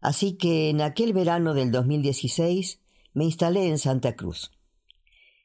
Así 0.00 0.36
que 0.36 0.70
en 0.70 0.80
aquel 0.80 1.12
verano 1.12 1.54
del 1.54 1.70
2016 1.70 2.80
me 3.14 3.24
instalé 3.24 3.68
en 3.68 3.78
Santa 3.78 4.14
Cruz. 4.14 4.52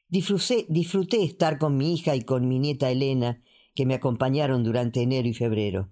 Disfruté, 0.08 1.24
estar 1.24 1.58
con 1.58 1.76
mi 1.76 1.94
hija 1.94 2.14
y 2.14 2.22
con 2.22 2.46
mi 2.46 2.60
nieta 2.60 2.90
Elena, 2.90 3.42
que 3.74 3.84
me 3.84 3.94
acompañaron 3.94 4.62
durante 4.62 5.02
enero 5.02 5.26
y 5.26 5.34
febrero. 5.34 5.90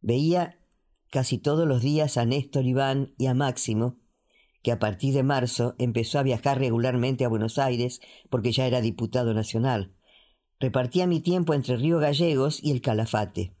Veía 0.00 0.58
casi 1.10 1.38
todos 1.38 1.68
los 1.68 1.82
días 1.82 2.16
a 2.16 2.24
Néstor 2.24 2.66
Iván 2.66 3.14
y 3.18 3.26
a 3.26 3.34
Máximo, 3.34 3.98
que 4.62 4.72
a 4.72 4.80
partir 4.80 5.14
de 5.14 5.22
marzo 5.22 5.76
empezó 5.78 6.18
a 6.18 6.24
viajar 6.24 6.58
regularmente 6.58 7.24
a 7.24 7.28
Buenos 7.28 7.58
Aires 7.58 8.00
porque 8.30 8.50
ya 8.50 8.66
era 8.66 8.80
diputado 8.80 9.32
nacional. 9.32 9.94
Repartía 10.58 11.06
mi 11.06 11.20
tiempo 11.20 11.54
entre 11.54 11.76
Río 11.76 12.00
Gallegos 12.00 12.58
y 12.64 12.72
el 12.72 12.80
Calafate. 12.80 13.54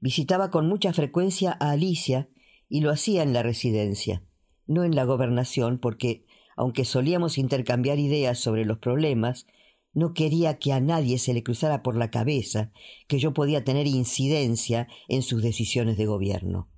Visitaba 0.00 0.50
con 0.50 0.68
mucha 0.68 0.92
frecuencia 0.92 1.56
a 1.58 1.70
Alicia, 1.70 2.28
y 2.68 2.80
lo 2.80 2.90
hacía 2.90 3.22
en 3.22 3.32
la 3.32 3.42
residencia, 3.42 4.22
no 4.66 4.84
en 4.84 4.94
la 4.94 5.04
gobernación, 5.04 5.78
porque, 5.78 6.26
aunque 6.56 6.84
solíamos 6.84 7.38
intercambiar 7.38 7.98
ideas 7.98 8.38
sobre 8.38 8.64
los 8.64 8.78
problemas, 8.78 9.46
no 9.92 10.12
quería 10.12 10.58
que 10.58 10.72
a 10.72 10.80
nadie 10.80 11.18
se 11.18 11.32
le 11.34 11.42
cruzara 11.42 11.82
por 11.82 11.96
la 11.96 12.10
cabeza 12.10 12.72
que 13.06 13.18
yo 13.18 13.32
podía 13.32 13.64
tener 13.64 13.86
incidencia 13.86 14.88
en 15.08 15.22
sus 15.22 15.42
decisiones 15.42 15.96
de 15.96 16.06
gobierno. 16.06 16.68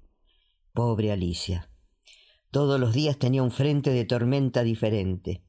Pobre 0.73 1.13
Alicia. 1.13 1.71
Todos 2.51 2.79
los 2.79 2.93
días 2.93 3.19
tenía 3.19 3.43
un 3.43 3.51
frente 3.51 3.91
de 3.91 4.05
tormenta 4.05 4.63
diferente. 4.63 5.43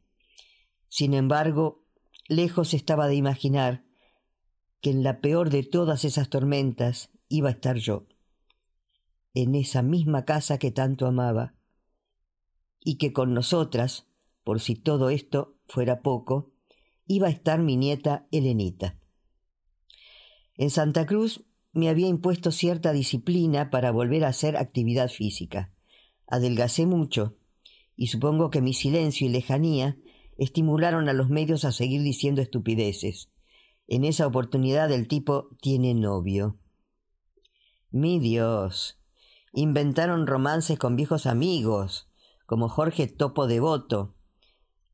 Sin 0.88 1.14
embargo, 1.14 1.84
lejos 2.30 2.74
estaba 2.74 3.08
de 3.08 3.16
imaginar 3.16 3.84
que 4.81 4.92
en 4.92 5.03
la 5.03 5.20
peor 5.20 5.50
de 5.50 5.64
todas 5.64 6.06
esas 6.06 6.30
tormentas 6.30 7.09
iba 7.28 7.50
a 7.50 7.53
estar 7.53 7.78
yo 7.78 8.08
en 9.34 9.56
esa 9.56 9.82
misma 9.82 10.26
casa 10.26 10.58
que 10.58 10.72
tanto 10.72 11.06
amaba, 11.06 11.56
y 12.80 12.96
que 12.98 13.14
con 13.14 13.34
nosotras, 13.34 14.08
por 14.44 14.60
si 14.60 14.76
todo 14.76 15.10
esto 15.10 15.58
fuera 15.66 16.02
poco, 16.02 16.52
iba 17.06 17.28
a 17.28 17.32
estar 17.32 17.60
mi 17.60 17.76
nieta 17.76 18.28
Helenita. 18.32 19.00
En 20.56 20.70
Santa 20.70 21.06
Cruz 21.06 21.46
me 21.74 21.90
había 21.90 22.08
impuesto 22.08 22.52
cierta 22.52 22.94
disciplina 22.94 23.70
para 23.70 23.92
volver 23.92 24.26
a 24.26 24.30
hacer 24.30 24.58
actividad 24.58 25.10
física. 25.10 25.72
Adelgacé 26.26 26.86
mucho, 26.86 27.38
y 27.96 28.08
supongo 28.08 28.50
que 28.50 28.62
mi 28.62 28.74
silencio 28.74 29.28
y 29.28 29.30
lejanía 29.30 29.98
estimularon 30.38 31.09
a 31.09 31.14
los 31.14 31.30
medios 31.30 31.66
a 31.66 31.72
seguir 31.72 32.02
diciendo 32.02 32.42
estupideces. 32.42 33.32
En 33.88 34.04
esa 34.04 34.28
oportunidad 34.28 34.92
el 34.92 35.08
tipo 35.08 35.50
tiene 35.62 35.94
novio. 35.94 36.59
Mi 37.90 38.20
Dios, 38.20 39.00
Inventaron 39.59 40.28
romances 40.28 40.78
con 40.78 40.95
viejos 40.95 41.25
amigos, 41.25 42.07
como 42.45 42.69
Jorge 42.69 43.07
Topo 43.07 43.47
Devoto. 43.47 44.13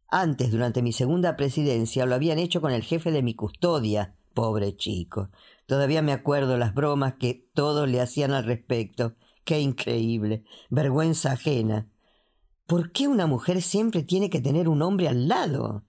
Antes, 0.08 0.52
durante 0.52 0.82
mi 0.82 0.94
segunda 0.94 1.36
presidencia, 1.36 2.06
lo 2.06 2.16
habían 2.16 2.40
hecho 2.40 2.62
con 2.62 2.72
el 2.72 2.82
jefe 2.82 3.12
de 3.12 3.24
mi 3.24 3.36
custodia, 3.36 4.16
pobre 4.34 4.78
chico. 4.78 5.32
Todavía 5.66 6.02
me 6.02 6.14
acuerdo 6.14 6.58
las 6.58 6.74
bromas 6.74 7.16
que 7.20 7.50
todos 7.54 7.90
le 7.90 8.00
hacían 8.00 8.32
al 8.32 8.46
respecto. 8.46 9.16
Qué 9.44 9.60
increíble. 9.60 10.46
Vergüenza 10.70 11.34
ajena. 11.34 11.90
¿Por 12.66 12.94
qué 12.94 13.10
una 13.10 13.28
mujer 13.28 13.62
siempre 13.62 14.02
tiene 14.02 14.30
que 14.30 14.40
tener 14.40 14.70
un 14.70 14.82
hombre 14.82 15.10
al 15.10 15.28
lado? 15.28 15.84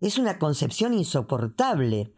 Es 0.00 0.16
una 0.16 0.38
concepción 0.38 0.94
insoportable 0.94 2.14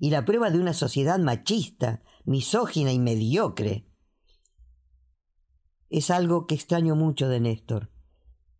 y 0.00 0.10
la 0.10 0.24
prueba 0.24 0.50
de 0.50 0.58
una 0.58 0.74
sociedad 0.74 1.20
machista, 1.20 2.02
misógina 2.24 2.90
y 2.90 2.98
mediocre. 2.98 3.86
Es 5.92 6.10
algo 6.10 6.46
que 6.46 6.54
extraño 6.54 6.96
mucho 6.96 7.28
de 7.28 7.38
Néstor, 7.38 7.90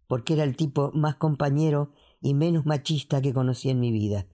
porque 0.07 0.35
era 0.35 0.45
el 0.45 0.55
tipo 0.55 0.93
más 0.93 1.17
compañero 1.17 1.95
y 2.21 2.35
menos 2.35 2.67
machista 2.67 3.23
que 3.23 3.33
conocí 3.33 3.71
en 3.71 3.81
mi 3.81 3.91
vida. 3.91 4.27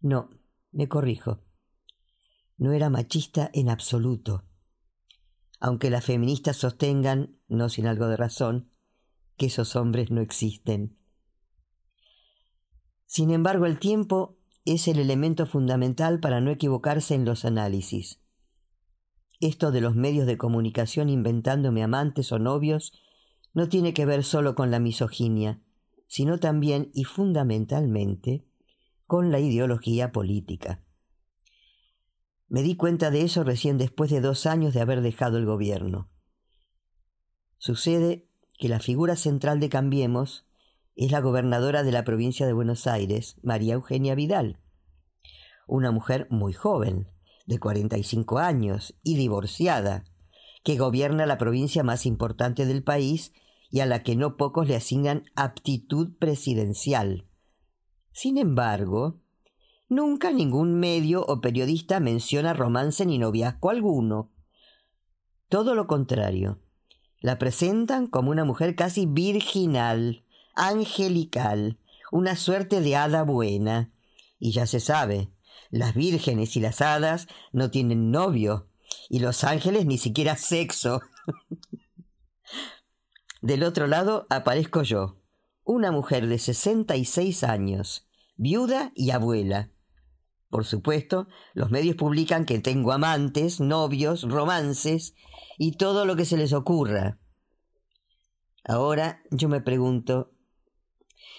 No, 0.00 0.30
me 0.70 0.86
corrijo. 0.86 1.40
No 2.58 2.70
era 2.70 2.90
machista 2.90 3.50
en 3.52 3.68
absoluto. 3.68 4.44
Aunque 5.58 5.90
las 5.90 6.04
feministas 6.04 6.58
sostengan, 6.58 7.40
no 7.48 7.68
sin 7.68 7.88
algo 7.88 8.06
de 8.06 8.16
razón, 8.16 8.70
que 9.36 9.46
esos 9.46 9.74
hombres 9.74 10.12
no 10.12 10.20
existen. 10.20 10.96
Sin 13.06 13.32
embargo, 13.32 13.66
el 13.66 13.80
tiempo 13.80 14.38
es 14.64 14.86
el 14.86 15.00
elemento 15.00 15.44
fundamental 15.44 16.20
para 16.20 16.40
no 16.40 16.52
equivocarse 16.52 17.16
en 17.16 17.24
los 17.24 17.44
análisis. 17.44 18.20
Esto 19.40 19.70
de 19.70 19.80
los 19.80 19.94
medios 19.94 20.26
de 20.26 20.38
comunicación 20.38 21.08
inventándome 21.08 21.82
amantes 21.82 22.32
o 22.32 22.38
novios 22.38 22.92
no 23.52 23.68
tiene 23.68 23.94
que 23.94 24.06
ver 24.06 24.24
solo 24.24 24.54
con 24.54 24.70
la 24.70 24.78
misoginia, 24.78 25.60
sino 26.06 26.38
también 26.38 26.90
y 26.94 27.04
fundamentalmente 27.04 28.46
con 29.06 29.30
la 29.30 29.40
ideología 29.40 30.12
política. 30.12 30.82
Me 32.48 32.62
di 32.62 32.76
cuenta 32.76 33.10
de 33.10 33.22
eso 33.22 33.44
recién 33.44 33.76
después 33.76 34.10
de 34.10 34.20
dos 34.20 34.46
años 34.46 34.72
de 34.72 34.80
haber 34.80 35.00
dejado 35.00 35.36
el 35.36 35.46
gobierno. 35.46 36.08
Sucede 37.58 38.28
que 38.58 38.68
la 38.68 38.80
figura 38.80 39.16
central 39.16 39.58
de 39.60 39.68
Cambiemos 39.68 40.46
es 40.94 41.10
la 41.10 41.20
gobernadora 41.20 41.82
de 41.82 41.92
la 41.92 42.04
provincia 42.04 42.46
de 42.46 42.52
Buenos 42.52 42.86
Aires, 42.86 43.36
María 43.42 43.74
Eugenia 43.74 44.14
Vidal, 44.14 44.60
una 45.66 45.90
mujer 45.90 46.26
muy 46.30 46.52
joven, 46.52 47.08
de 47.46 47.58
45 47.58 48.38
años 48.38 48.94
y 49.02 49.16
divorciada, 49.16 50.04
que 50.64 50.76
gobierna 50.76 51.26
la 51.26 51.38
provincia 51.38 51.82
más 51.82 52.06
importante 52.06 52.66
del 52.66 52.82
país 52.82 53.32
y 53.70 53.80
a 53.80 53.86
la 53.86 54.02
que 54.02 54.16
no 54.16 54.36
pocos 54.36 54.68
le 54.68 54.76
asignan 54.76 55.24
aptitud 55.34 56.16
presidencial. 56.18 57.26
Sin 58.12 58.38
embargo, 58.38 59.20
nunca 59.88 60.32
ningún 60.32 60.78
medio 60.78 61.24
o 61.24 61.40
periodista 61.40 62.00
menciona 62.00 62.52
romance 62.52 63.06
ni 63.06 63.18
noviazgo 63.18 63.70
alguno. 63.70 64.32
Todo 65.48 65.74
lo 65.74 65.86
contrario, 65.86 66.60
la 67.20 67.38
presentan 67.38 68.06
como 68.06 68.30
una 68.30 68.44
mujer 68.44 68.74
casi 68.74 69.06
virginal, 69.06 70.24
angelical, 70.54 71.78
una 72.10 72.36
suerte 72.36 72.80
de 72.80 72.96
hada 72.96 73.22
buena. 73.22 73.92
Y 74.38 74.52
ya 74.52 74.66
se 74.66 74.80
sabe, 74.80 75.30
las 75.78 75.94
vírgenes 75.94 76.56
y 76.56 76.60
las 76.60 76.80
hadas 76.80 77.28
no 77.52 77.70
tienen 77.70 78.10
novio, 78.10 78.68
y 79.08 79.20
los 79.20 79.44
ángeles 79.44 79.86
ni 79.86 79.98
siquiera 79.98 80.36
sexo. 80.36 81.00
Del 83.42 83.62
otro 83.62 83.86
lado 83.86 84.26
aparezco 84.30 84.82
yo, 84.82 85.20
una 85.64 85.92
mujer 85.92 86.26
de 86.26 86.38
sesenta 86.38 86.96
y 86.96 87.04
seis 87.04 87.44
años, 87.44 88.06
viuda 88.36 88.92
y 88.94 89.10
abuela. 89.10 89.70
Por 90.48 90.64
supuesto, 90.64 91.28
los 91.54 91.70
medios 91.70 91.96
publican 91.96 92.44
que 92.44 92.58
tengo 92.60 92.92
amantes, 92.92 93.60
novios, 93.60 94.22
romances 94.22 95.14
y 95.58 95.72
todo 95.72 96.04
lo 96.06 96.16
que 96.16 96.24
se 96.24 96.36
les 96.36 96.52
ocurra. 96.52 97.18
Ahora 98.64 99.22
yo 99.30 99.48
me 99.48 99.60
pregunto, 99.60 100.32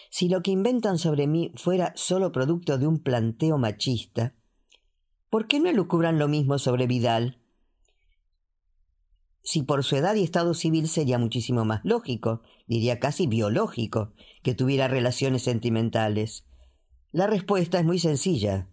si 0.10 0.30
lo 0.30 0.42
que 0.42 0.52
inventan 0.52 0.98
sobre 0.98 1.28
mí 1.28 1.52
fuera 1.56 1.94
solo 1.96 2.32
producto 2.32 2.78
de 2.78 2.88
un 2.88 3.00
planteo 3.00 3.58
machista, 3.58 4.36
¿por 5.30 5.48
qué 5.48 5.60
no 5.60 5.70
elucubran 5.70 6.20
lo 6.20 6.28
mismo 6.28 6.58
sobre 6.60 6.88
Vidal? 6.88 7.42
Si 9.44 9.64
por 9.64 9.84
su 9.84 9.96
edad 9.96 10.16
y 10.16 10.24
estado 10.24 10.54
civil 10.54 10.90
sería 10.90 11.18
muchísimo 11.18 11.64
más 11.64 11.80
lógico, 11.86 12.42
diría 12.68 13.00
casi 13.00 13.28
biológico, 13.28 14.14
que 14.44 14.54
tuviera 14.54 14.90
relaciones 14.90 15.44
sentimentales. 15.44 16.46
La 17.12 17.28
respuesta 17.28 17.80
es 17.80 17.86
muy 17.86 17.98
sencilla. 18.00 18.70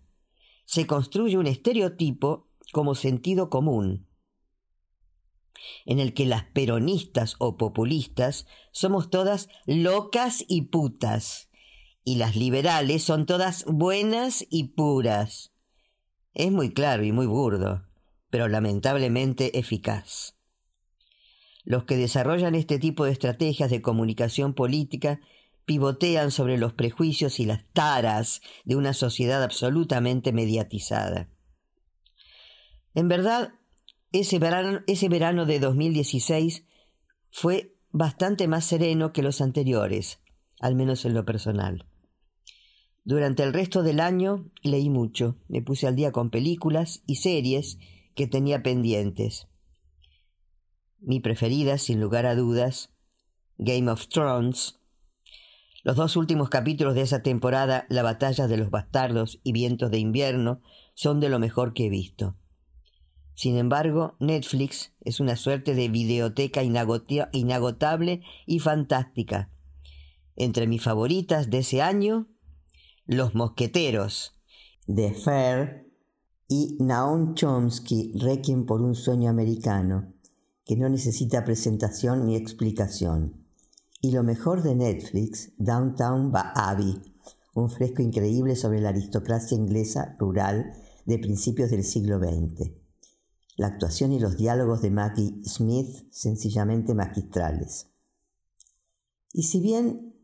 Se 0.64 0.86
construye 0.86 1.38
un 1.38 1.46
estereotipo 1.46 2.48
como 2.72 2.96
sentido 2.96 3.50
común, 3.50 4.08
en 5.86 5.98
el 5.98 6.14
que 6.14 6.26
las 6.26 6.44
peronistas 6.44 7.36
o 7.38 7.56
populistas 7.56 8.46
somos 8.72 9.10
todas 9.10 9.48
locas 9.66 10.44
y 10.48 10.62
putas, 10.62 11.50
y 12.04 12.16
las 12.16 12.36
liberales 12.36 13.02
son 13.02 13.26
todas 13.26 13.64
buenas 13.66 14.44
y 14.50 14.64
puras. 14.74 15.52
Es 16.34 16.50
muy 16.50 16.72
claro 16.72 17.04
y 17.04 17.12
muy 17.12 17.26
burdo, 17.26 17.86
pero 18.30 18.48
lamentablemente 18.48 19.58
eficaz. 19.58 20.36
Los 21.64 21.84
que 21.84 21.96
desarrollan 21.96 22.54
este 22.54 22.78
tipo 22.78 23.04
de 23.04 23.12
estrategias 23.12 23.70
de 23.70 23.80
comunicación 23.80 24.52
política 24.52 25.20
pivotean 25.64 26.30
sobre 26.30 26.58
los 26.58 26.74
prejuicios 26.74 27.40
y 27.40 27.46
las 27.46 27.64
taras 27.72 28.42
de 28.64 28.76
una 28.76 28.92
sociedad 28.92 29.42
absolutamente 29.42 30.32
mediatizada. 30.32 31.30
En 32.94 33.08
verdad, 33.08 33.54
ese 34.20 34.38
verano, 34.38 34.80
ese 34.86 35.08
verano 35.08 35.44
de 35.44 35.58
2016 35.58 36.64
fue 37.30 37.74
bastante 37.90 38.46
más 38.46 38.64
sereno 38.64 39.12
que 39.12 39.22
los 39.22 39.40
anteriores, 39.40 40.20
al 40.60 40.76
menos 40.76 41.04
en 41.04 41.14
lo 41.14 41.24
personal. 41.24 41.88
Durante 43.02 43.42
el 43.42 43.52
resto 43.52 43.82
del 43.82 43.98
año 43.98 44.52
leí 44.62 44.88
mucho, 44.88 45.36
me 45.48 45.62
puse 45.62 45.88
al 45.88 45.96
día 45.96 46.12
con 46.12 46.30
películas 46.30 47.02
y 47.06 47.16
series 47.16 47.78
que 48.14 48.28
tenía 48.28 48.62
pendientes. 48.62 49.48
Mi 51.00 51.18
preferida, 51.18 51.76
sin 51.76 52.00
lugar 52.00 52.24
a 52.24 52.36
dudas, 52.36 52.94
Game 53.58 53.90
of 53.90 54.06
Thrones. 54.06 54.78
Los 55.82 55.96
dos 55.96 56.16
últimos 56.16 56.50
capítulos 56.50 56.94
de 56.94 57.02
esa 57.02 57.22
temporada, 57.22 57.84
La 57.88 58.04
batalla 58.04 58.46
de 58.46 58.58
los 58.58 58.70
bastardos 58.70 59.40
y 59.42 59.52
Vientos 59.52 59.90
de 59.90 59.98
invierno, 59.98 60.62
son 60.94 61.18
de 61.18 61.28
lo 61.28 61.40
mejor 61.40 61.74
que 61.74 61.86
he 61.86 61.90
visto. 61.90 62.36
Sin 63.34 63.56
embargo, 63.56 64.14
Netflix 64.20 64.92
es 65.00 65.18
una 65.18 65.36
suerte 65.36 65.74
de 65.74 65.88
videoteca 65.88 66.62
inagotable 66.62 68.22
y 68.46 68.58
fantástica. 68.60 69.50
Entre 70.36 70.66
mis 70.66 70.82
favoritas 70.82 71.50
de 71.50 71.58
ese 71.58 71.82
año, 71.82 72.28
Los 73.06 73.34
Mosqueteros, 73.34 74.34
The 74.86 75.14
Fair 75.14 75.90
y 76.48 76.76
Naum 76.80 77.34
Chomsky, 77.34 78.12
Requiem 78.14 78.66
por 78.66 78.82
un 78.82 78.94
sueño 78.94 79.30
americano, 79.30 80.12
que 80.64 80.76
no 80.76 80.88
necesita 80.88 81.44
presentación 81.44 82.26
ni 82.26 82.36
explicación. 82.36 83.44
Y 84.00 84.12
lo 84.12 84.22
mejor 84.22 84.62
de 84.62 84.74
Netflix, 84.74 85.52
Downtown 85.58 86.32
Abbey, 86.34 87.00
un 87.54 87.70
fresco 87.70 88.02
increíble 88.02 88.56
sobre 88.56 88.80
la 88.80 88.90
aristocracia 88.90 89.56
inglesa 89.56 90.16
rural 90.18 90.72
de 91.06 91.18
principios 91.18 91.70
del 91.70 91.84
siglo 91.84 92.18
XX. 92.18 92.83
La 93.56 93.68
actuación 93.68 94.12
y 94.12 94.18
los 94.18 94.36
diálogos 94.36 94.82
de 94.82 94.90
Maggie 94.90 95.42
Smith 95.44 96.06
sencillamente 96.10 96.94
magistrales. 96.94 97.88
Y 99.32 99.44
si 99.44 99.60
bien 99.60 100.14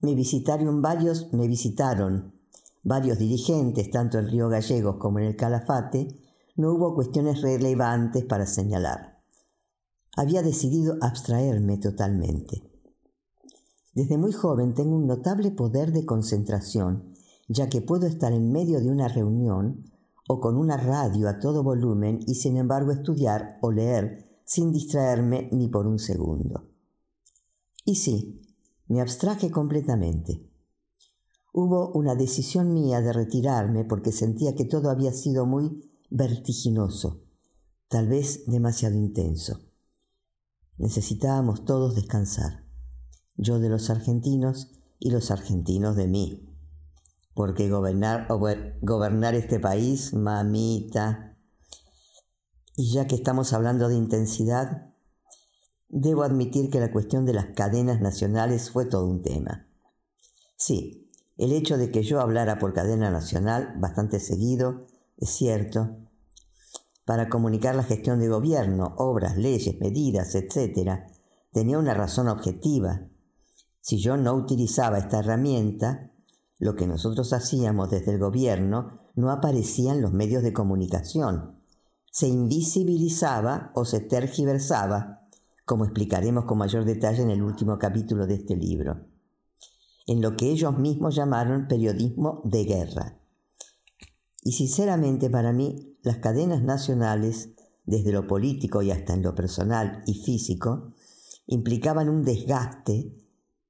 me 0.00 0.14
visitaron 0.14 0.82
varios, 0.82 1.32
me 1.32 1.48
visitaron 1.48 2.34
varios 2.82 3.18
dirigentes, 3.18 3.90
tanto 3.90 4.18
en 4.18 4.28
Río 4.28 4.48
Gallegos 4.48 4.96
como 4.96 5.18
en 5.18 5.26
el 5.26 5.36
Calafate, 5.36 6.08
no 6.56 6.72
hubo 6.72 6.94
cuestiones 6.94 7.42
relevantes 7.42 8.24
para 8.24 8.46
señalar. 8.46 9.20
Había 10.16 10.42
decidido 10.42 10.96
abstraerme 11.02 11.76
totalmente. 11.76 12.62
Desde 13.92 14.18
muy 14.18 14.32
joven 14.32 14.74
tengo 14.74 14.96
un 14.96 15.06
notable 15.06 15.50
poder 15.50 15.92
de 15.92 16.06
concentración, 16.06 17.14
ya 17.48 17.68
que 17.68 17.82
puedo 17.82 18.06
estar 18.06 18.32
en 18.32 18.52
medio 18.52 18.80
de 18.80 18.90
una 18.90 19.08
reunión 19.08 19.90
o 20.28 20.40
con 20.40 20.56
una 20.56 20.76
radio 20.76 21.28
a 21.28 21.38
todo 21.38 21.62
volumen 21.62 22.20
y 22.26 22.34
sin 22.34 22.56
embargo 22.56 22.92
estudiar 22.92 23.58
o 23.62 23.70
leer 23.70 24.40
sin 24.44 24.72
distraerme 24.72 25.48
ni 25.52 25.68
por 25.68 25.86
un 25.86 25.98
segundo. 25.98 26.68
Y 27.84 27.96
sí, 27.96 28.42
me 28.88 29.00
abstraje 29.00 29.50
completamente. 29.50 30.48
Hubo 31.52 31.90
una 31.92 32.14
decisión 32.14 32.72
mía 32.72 33.00
de 33.00 33.12
retirarme 33.12 33.84
porque 33.84 34.12
sentía 34.12 34.54
que 34.54 34.64
todo 34.64 34.90
había 34.90 35.12
sido 35.12 35.46
muy 35.46 35.90
vertiginoso, 36.10 37.22
tal 37.88 38.08
vez 38.08 38.44
demasiado 38.46 38.96
intenso. 38.96 39.60
Necesitábamos 40.76 41.64
todos 41.64 41.94
descansar, 41.94 42.66
yo 43.36 43.58
de 43.58 43.68
los 43.68 43.90
argentinos 43.90 44.72
y 44.98 45.10
los 45.10 45.30
argentinos 45.30 45.96
de 45.96 46.06
mí 46.06 46.55
porque 47.36 47.68
gobernar, 47.68 48.26
gobernar 48.80 49.34
este 49.34 49.60
país, 49.60 50.14
mamita. 50.14 51.36
Y 52.76 52.94
ya 52.94 53.06
que 53.06 53.14
estamos 53.14 53.52
hablando 53.52 53.90
de 53.90 53.94
intensidad, 53.94 54.94
debo 55.90 56.22
admitir 56.22 56.70
que 56.70 56.80
la 56.80 56.90
cuestión 56.90 57.26
de 57.26 57.34
las 57.34 57.48
cadenas 57.54 58.00
nacionales 58.00 58.70
fue 58.70 58.86
todo 58.86 59.06
un 59.06 59.20
tema. 59.20 59.68
Sí, 60.56 61.10
el 61.36 61.52
hecho 61.52 61.76
de 61.76 61.90
que 61.90 62.02
yo 62.02 62.22
hablara 62.22 62.58
por 62.58 62.72
cadena 62.72 63.10
nacional 63.10 63.74
bastante 63.76 64.18
seguido, 64.18 64.86
es 65.18 65.28
cierto, 65.28 65.94
para 67.04 67.28
comunicar 67.28 67.74
la 67.74 67.84
gestión 67.84 68.18
de 68.18 68.28
gobierno, 68.28 68.94
obras, 68.96 69.36
leyes, 69.36 69.78
medidas, 69.78 70.34
etc., 70.34 71.02
tenía 71.52 71.78
una 71.78 71.92
razón 71.92 72.28
objetiva. 72.28 73.10
Si 73.82 73.98
yo 73.98 74.16
no 74.16 74.32
utilizaba 74.32 74.96
esta 74.96 75.18
herramienta, 75.18 76.12
lo 76.58 76.74
que 76.74 76.86
nosotros 76.86 77.32
hacíamos 77.32 77.90
desde 77.90 78.12
el 78.12 78.18
gobierno 78.18 79.00
no 79.14 79.30
aparecía 79.30 79.92
en 79.92 80.02
los 80.02 80.12
medios 80.12 80.42
de 80.42 80.52
comunicación. 80.52 81.60
Se 82.10 82.28
invisibilizaba 82.28 83.72
o 83.74 83.84
se 83.84 84.00
tergiversaba, 84.00 85.28
como 85.64 85.84
explicaremos 85.84 86.44
con 86.44 86.58
mayor 86.58 86.84
detalle 86.84 87.22
en 87.22 87.30
el 87.30 87.42
último 87.42 87.78
capítulo 87.78 88.26
de 88.26 88.34
este 88.34 88.56
libro, 88.56 89.06
en 90.06 90.22
lo 90.22 90.36
que 90.36 90.50
ellos 90.50 90.78
mismos 90.78 91.14
llamaron 91.14 91.68
periodismo 91.68 92.40
de 92.44 92.64
guerra. 92.64 93.18
Y 94.42 94.52
sinceramente 94.52 95.28
para 95.28 95.52
mí, 95.52 95.98
las 96.02 96.18
cadenas 96.18 96.62
nacionales, 96.62 97.50
desde 97.84 98.12
lo 98.12 98.26
político 98.26 98.80
y 98.80 98.92
hasta 98.92 99.12
en 99.12 99.22
lo 99.22 99.34
personal 99.34 100.02
y 100.06 100.14
físico, 100.14 100.92
implicaban 101.46 102.08
un 102.08 102.22
desgaste 102.22 103.12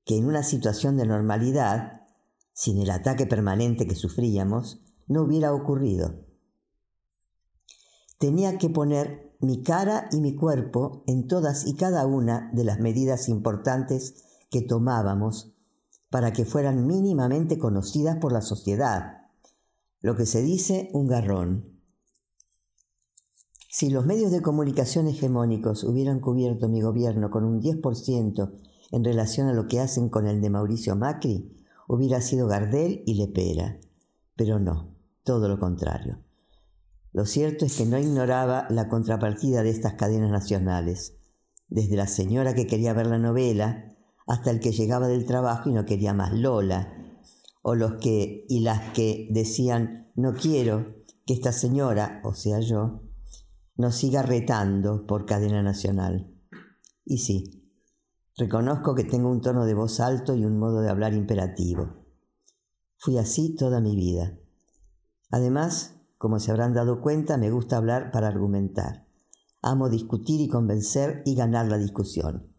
que 0.05 0.17
en 0.17 0.27
una 0.27 0.43
situación 0.43 0.97
de 0.97 1.07
normalidad 1.07 2.06
sin 2.57 2.79
el 2.79 2.91
ataque 2.91 3.27
permanente 3.27 3.87
que 3.87 3.95
sufríamos, 3.95 4.81
no 5.07 5.23
hubiera 5.23 5.53
ocurrido. 5.53 6.25
Tenía 8.19 8.57
que 8.57 8.71
poner 8.71 9.37
mi 9.41 9.63
cara 9.63 10.09
y 10.11 10.23
mi 10.23 10.35
cuerpo 10.35 11.05
en 11.07 11.27
todas 11.27 11.67
y 11.67 11.75
cada 11.75 12.07
una 12.07 12.51
de 12.55 12.65
las 12.65 12.81
medidas 12.81 13.29
importantes 13.29 14.25
que 14.51 14.63
tomábamos 14.63 15.53
para 16.09 16.33
que 16.33 16.47
fueran 16.47 16.87
mínimamente 16.87 17.59
conocidas 17.59 18.17
por 18.17 18.33
la 18.33 18.41
sociedad, 18.41 19.27
lo 20.01 20.17
que 20.17 20.25
se 20.25 20.41
dice 20.41 20.89
un 20.95 21.09
garrón. 21.09 21.79
Si 23.69 23.91
los 23.91 24.07
medios 24.07 24.33
de 24.33 24.41
comunicación 24.41 25.09
hegemónicos 25.09 25.85
hubieran 25.85 26.21
cubierto 26.21 26.71
mi 26.71 26.81
gobierno 26.81 27.31
con 27.31 27.45
un 27.45 27.61
10% 27.61 28.51
en 28.93 29.05
relación 29.05 29.47
a 29.49 29.53
lo 29.53 29.67
que 29.67 29.79
hacen 29.79 30.09
con 30.09 30.27
el 30.27 30.41
de 30.41 30.49
Mauricio 30.49 30.97
Macri 30.97 31.53
hubiera 31.89 32.21
sido 32.21 32.47
Gardel 32.47 33.03
y 33.07 33.15
Lepera. 33.15 33.79
Pero 34.35 34.59
no, 34.59 34.95
todo 35.25 35.49
lo 35.49 35.59
contrario. 35.59 36.23
Lo 37.13 37.25
cierto 37.25 37.65
es 37.65 37.77
que 37.77 37.87
no 37.87 37.99
ignoraba 37.99 38.67
la 38.69 38.89
contrapartida 38.89 39.63
de 39.63 39.71
estas 39.71 39.95
cadenas 39.95 40.31
nacionales, 40.31 41.17
desde 41.69 41.97
la 41.97 42.07
señora 42.07 42.55
que 42.55 42.67
quería 42.67 42.93
ver 42.93 43.07
la 43.07 43.19
novela 43.19 43.97
hasta 44.27 44.51
el 44.51 44.61
que 44.61 44.73
llegaba 44.73 45.09
del 45.09 45.25
trabajo 45.25 45.71
y 45.71 45.73
no 45.73 45.85
quería 45.85 46.13
más 46.13 46.33
Lola, 46.33 46.93
o 47.63 47.75
los 47.75 47.95
que 47.95 48.45
y 48.49 48.61
las 48.61 48.93
que 48.93 49.29
decían 49.31 50.13
no 50.15 50.35
quiero 50.35 50.97
que 51.25 51.35
esta 51.35 51.53
señora, 51.53 52.21
o 52.25 52.35
sea 52.35 52.61
yo, 52.61 53.03
nos 53.77 53.97
siga 53.97 54.23
retando 54.23 55.07
por 55.07 55.27
cadena 55.27 55.63
nacional. 55.63 56.33
Y 57.05 57.19
sí, 57.19 57.56
reconozco 58.37 58.95
que 58.95 59.05
tengo 59.05 59.31
un 59.31 59.41
tono 59.41 59.65
de 59.65 59.75
voz 59.75 60.01
alto 60.01 60.35
y 60.35 60.45
un 60.45 60.59
modo 60.59 60.81
de 60.81 60.91
hablar 60.91 61.15
imperativo. 61.15 62.05
Fui 62.99 63.19
así 63.19 63.55
toda 63.55 63.81
mi 63.81 63.97
vida. 63.97 64.39
Además, 65.31 65.97
como 66.19 66.39
se 66.39 66.51
habrán 66.51 66.75
dado 66.75 67.01
cuenta, 67.01 67.37
me 67.37 67.51
gusta 67.51 67.77
hablar 67.77 68.11
para 68.11 68.29
argumentar. 68.29 69.07
Amo 69.63 69.89
discutir 69.89 70.41
y 70.41 70.49
convencer 70.49 71.23
y 71.25 71.35
ganar 71.35 71.67
la 71.67 71.79
discusión. 71.79 72.53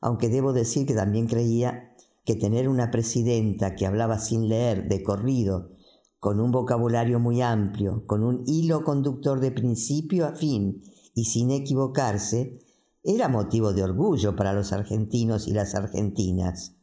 Aunque 0.00 0.28
debo 0.28 0.52
decir 0.52 0.86
que 0.86 0.94
también 0.94 1.26
creía 1.26 1.94
que 2.24 2.34
tener 2.34 2.68
una 2.68 2.90
presidenta 2.90 3.74
que 3.74 3.86
hablaba 3.86 4.18
sin 4.18 4.48
leer, 4.48 4.88
de 4.88 5.02
corrido, 5.02 5.70
con 6.18 6.40
un 6.40 6.52
vocabulario 6.52 7.18
muy 7.18 7.42
amplio, 7.42 8.04
con 8.06 8.22
un 8.22 8.44
hilo 8.46 8.84
conductor 8.84 9.40
de 9.40 9.50
principio 9.50 10.26
a 10.26 10.32
fin 10.32 10.82
y 11.14 11.24
sin 11.24 11.50
equivocarse, 11.50 12.60
era 13.04 13.28
motivo 13.28 13.72
de 13.72 13.82
orgullo 13.82 14.36
para 14.36 14.52
los 14.52 14.72
argentinos 14.72 15.48
y 15.48 15.52
las 15.52 15.74
argentinas. 15.74 16.76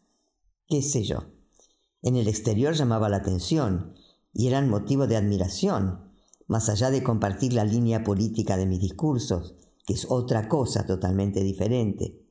¿Qué 0.67 0.81
sé 0.81 1.03
yo? 1.03 1.25
En 2.01 2.15
el 2.15 2.27
exterior 2.27 2.73
llamaba 2.73 3.09
la 3.09 3.17
atención 3.17 3.93
y 4.33 4.47
eran 4.47 4.69
motivo 4.69 5.07
de 5.07 5.17
admiración, 5.17 6.11
más 6.47 6.69
allá 6.69 6.91
de 6.91 7.03
compartir 7.03 7.53
la 7.53 7.63
línea 7.63 8.03
política 8.03 8.57
de 8.57 8.65
mis 8.65 8.79
discursos, 8.79 9.55
que 9.85 9.93
es 9.93 10.07
otra 10.09 10.47
cosa 10.47 10.85
totalmente 10.85 11.41
diferente. 11.41 12.21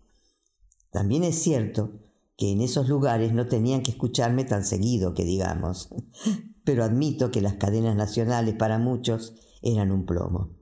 También 0.90 1.24
es 1.24 1.36
cierto 1.36 2.00
que 2.36 2.52
en 2.52 2.60
esos 2.60 2.88
lugares 2.88 3.32
no 3.32 3.46
tenían 3.46 3.82
que 3.82 3.90
escucharme 3.90 4.44
tan 4.44 4.64
seguido 4.64 5.14
que 5.14 5.24
digamos, 5.24 5.88
pero 6.64 6.84
admito 6.84 7.30
que 7.30 7.40
las 7.40 7.54
cadenas 7.54 7.96
nacionales 7.96 8.54
para 8.54 8.78
muchos 8.78 9.34
eran 9.62 9.90
un 9.90 10.06
plomo. 10.06 10.56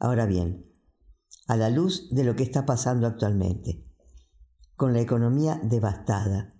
Ahora 0.00 0.26
bien, 0.26 0.66
a 1.46 1.56
la 1.56 1.68
luz 1.68 2.08
de 2.10 2.24
lo 2.24 2.36
que 2.36 2.42
está 2.42 2.64
pasando 2.64 3.06
actualmente, 3.06 3.84
con 4.76 4.92
la 4.92 5.00
economía 5.00 5.60
devastada, 5.62 6.54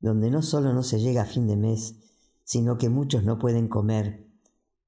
donde 0.00 0.30
no 0.30 0.42
solo 0.42 0.72
no 0.72 0.82
se 0.82 0.98
llega 0.98 1.22
a 1.22 1.26
fin 1.26 1.46
de 1.46 1.56
mes, 1.56 1.96
sino 2.44 2.78
que 2.78 2.88
muchos 2.88 3.22
no 3.24 3.38
pueden 3.38 3.68
comer 3.68 4.26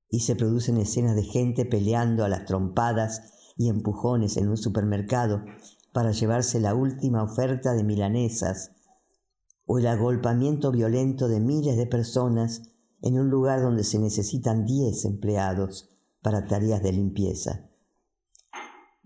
y 0.08 0.20
se 0.20 0.36
producen 0.36 0.76
escenas 0.76 1.16
de 1.16 1.22
gente 1.22 1.64
peleando 1.64 2.24
a 2.24 2.28
las 2.28 2.44
trompadas 2.44 3.54
y 3.56 3.68
empujones 3.68 4.36
en 4.36 4.48
un 4.48 4.56
supermercado 4.56 5.44
para 5.92 6.12
llevarse 6.12 6.60
la 6.60 6.74
última 6.74 7.22
oferta 7.22 7.74
de 7.74 7.84
milanesas, 7.84 8.72
o 9.64 9.78
el 9.78 9.86
agolpamiento 9.86 10.72
violento 10.72 11.28
de 11.28 11.40
miles 11.40 11.76
de 11.76 11.86
personas 11.86 12.62
en 13.00 13.18
un 13.18 13.30
lugar 13.30 13.62
donde 13.62 13.84
se 13.84 13.98
necesitan 13.98 14.64
diez 14.64 15.04
empleados 15.04 15.90
para 16.20 16.46
tareas 16.46 16.82
de 16.82 16.92
limpieza. 16.92 17.71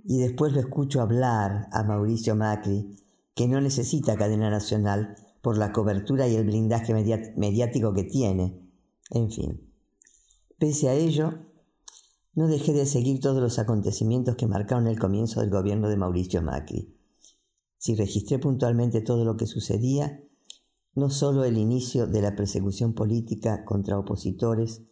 Y 0.08 0.18
después 0.18 0.52
lo 0.52 0.60
escucho 0.60 1.00
hablar 1.00 1.68
a 1.72 1.82
Mauricio 1.82 2.36
Macri, 2.36 2.96
que 3.34 3.48
no 3.48 3.60
necesita 3.60 4.16
cadena 4.16 4.50
nacional 4.50 5.16
por 5.42 5.58
la 5.58 5.72
cobertura 5.72 6.28
y 6.28 6.36
el 6.36 6.46
blindaje 6.46 6.94
mediático 6.94 7.92
que 7.92 8.04
tiene. 8.04 8.70
En 9.10 9.30
fin. 9.30 9.68
Pese 10.58 10.88
a 10.88 10.94
ello, 10.94 11.34
no 12.34 12.46
dejé 12.46 12.72
de 12.72 12.86
seguir 12.86 13.20
todos 13.20 13.42
los 13.42 13.58
acontecimientos 13.58 14.36
que 14.36 14.46
marcaron 14.46 14.86
el 14.86 14.98
comienzo 14.98 15.40
del 15.40 15.50
gobierno 15.50 15.88
de 15.88 15.96
Mauricio 15.96 16.40
Macri. 16.40 16.96
Si 17.76 17.96
registré 17.96 18.38
puntualmente 18.38 19.00
todo 19.00 19.24
lo 19.24 19.36
que 19.36 19.46
sucedía, 19.46 20.22
no 20.94 21.10
solo 21.10 21.44
el 21.44 21.58
inicio 21.58 22.06
de 22.06 22.22
la 22.22 22.36
persecución 22.36 22.94
política 22.94 23.64
contra 23.64 23.98
opositores, 23.98 24.82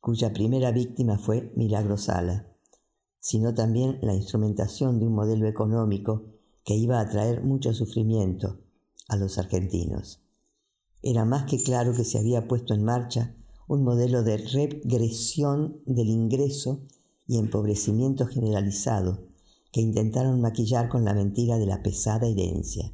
cuya 0.00 0.32
primera 0.32 0.72
víctima 0.72 1.18
fue 1.18 1.52
Milagro 1.56 1.96
Sala, 1.96 2.53
sino 3.24 3.54
también 3.54 3.98
la 4.02 4.14
instrumentación 4.14 5.00
de 5.00 5.06
un 5.06 5.14
modelo 5.14 5.48
económico 5.48 6.26
que 6.62 6.74
iba 6.74 7.00
a 7.00 7.08
traer 7.08 7.42
mucho 7.42 7.72
sufrimiento 7.72 8.58
a 9.08 9.16
los 9.16 9.38
argentinos. 9.38 10.20
Era 11.00 11.24
más 11.24 11.44
que 11.44 11.56
claro 11.62 11.94
que 11.94 12.04
se 12.04 12.18
había 12.18 12.46
puesto 12.46 12.74
en 12.74 12.84
marcha 12.84 13.34
un 13.66 13.82
modelo 13.82 14.24
de 14.24 14.36
regresión 14.36 15.80
del 15.86 16.10
ingreso 16.10 16.82
y 17.26 17.38
empobrecimiento 17.38 18.26
generalizado 18.26 19.26
que 19.72 19.80
intentaron 19.80 20.42
maquillar 20.42 20.90
con 20.90 21.06
la 21.06 21.14
mentira 21.14 21.56
de 21.56 21.64
la 21.64 21.82
pesada 21.82 22.26
herencia. 22.26 22.92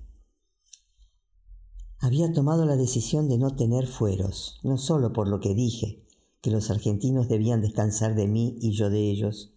Había 1.98 2.32
tomado 2.32 2.66
la 2.66 2.76
decisión 2.76 3.28
de 3.28 3.36
no 3.36 3.56
tener 3.56 3.88
fueros, 3.88 4.60
no 4.62 4.78
solo 4.78 5.12
por 5.12 5.26
lo 5.26 5.40
que 5.40 5.56
dije, 5.56 6.04
que 6.40 6.52
los 6.52 6.70
argentinos 6.70 7.26
debían 7.26 7.62
descansar 7.62 8.14
de 8.14 8.28
mí 8.28 8.56
y 8.60 8.70
yo 8.70 8.90
de 8.90 9.10
ellos, 9.10 9.54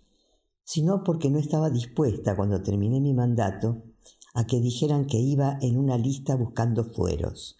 sino 0.63 1.03
porque 1.03 1.29
no 1.29 1.39
estaba 1.39 1.70
dispuesta 1.70 2.36
cuando 2.36 2.62
terminé 2.62 3.00
mi 3.01 3.13
mandato 3.13 3.84
a 4.34 4.46
que 4.46 4.60
dijeran 4.60 5.05
que 5.05 5.17
iba 5.17 5.58
en 5.62 5.77
una 5.77 5.98
lista 5.98 6.36
buscando 6.36 6.84
fueros. 6.84 7.58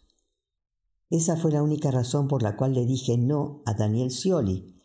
Esa 1.10 1.38
fue 1.38 1.52
la 1.52 1.62
única 1.62 1.92
razón 1.92 2.28
por 2.28 2.42
la 2.42 2.58
cual 2.58 2.74
le 2.74 2.86
dije 2.86 3.18
no 3.18 3.62
a 3.66 3.74
Daniel 3.74 4.10
Scioli, 4.10 4.82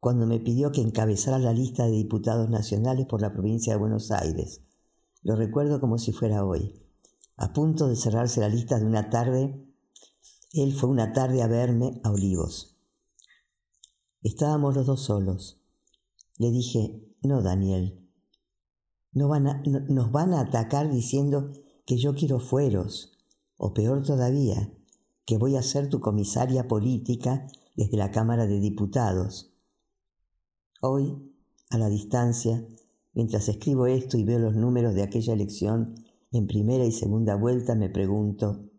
cuando 0.00 0.26
me 0.26 0.40
pidió 0.40 0.72
que 0.72 0.80
encabezara 0.80 1.38
la 1.38 1.52
lista 1.52 1.84
de 1.84 1.92
diputados 1.92 2.48
nacionales 2.50 3.06
por 3.06 3.20
la 3.20 3.32
provincia 3.32 3.74
de 3.74 3.78
Buenos 3.78 4.10
Aires. 4.10 4.62
Lo 5.22 5.36
recuerdo 5.36 5.80
como 5.80 5.98
si 5.98 6.12
fuera 6.12 6.44
hoy. 6.44 6.82
A 7.36 7.52
punto 7.52 7.86
de 7.86 7.96
cerrarse 7.96 8.40
la 8.40 8.48
lista 8.48 8.78
de 8.78 8.86
una 8.86 9.10
tarde, 9.10 9.64
él 10.52 10.72
fue 10.72 10.88
una 10.88 11.12
tarde 11.12 11.42
a 11.42 11.46
verme 11.46 12.00
a 12.02 12.10
Olivos. 12.10 12.78
Estábamos 14.22 14.74
los 14.74 14.86
dos 14.86 15.02
solos. 15.02 15.59
Le 16.40 16.50
dije, 16.50 17.04
no, 17.22 17.42
Daniel, 17.42 18.00
nos 19.12 19.30
van 19.30 20.32
a 20.32 20.40
atacar 20.40 20.90
diciendo 20.90 21.52
que 21.84 21.98
yo 21.98 22.14
quiero 22.14 22.40
fueros, 22.40 23.12
o 23.58 23.74
peor 23.74 24.02
todavía, 24.02 24.72
que 25.26 25.36
voy 25.36 25.56
a 25.56 25.62
ser 25.62 25.90
tu 25.90 26.00
comisaria 26.00 26.66
política 26.66 27.46
desde 27.76 27.98
la 27.98 28.10
Cámara 28.10 28.46
de 28.46 28.58
Diputados. 28.58 29.52
Hoy, 30.80 31.30
a 31.68 31.76
la 31.76 31.90
distancia, 31.90 32.66
mientras 33.12 33.50
escribo 33.50 33.86
esto 33.86 34.16
y 34.16 34.24
veo 34.24 34.38
los 34.38 34.54
números 34.54 34.94
de 34.94 35.02
aquella 35.02 35.34
elección 35.34 35.94
en 36.32 36.46
primera 36.46 36.86
y 36.86 36.92
segunda 36.92 37.34
vuelta, 37.34 37.74
me 37.74 37.90
pregunto, 37.90 38.70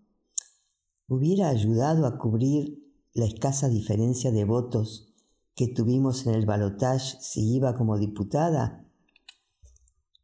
¿hubiera 1.07 1.49
ayudado 1.49 2.07
a 2.07 2.17
cubrir 2.17 2.91
la 3.13 3.25
escasa 3.25 3.69
diferencia 3.69 4.31
de 4.31 4.45
votos 4.45 5.10
que 5.55 5.67
tuvimos 5.67 6.25
en 6.27 6.35
el 6.35 6.45
balotage 6.45 7.17
si 7.19 7.55
iba 7.55 7.75
como 7.75 7.97
diputada? 7.97 8.87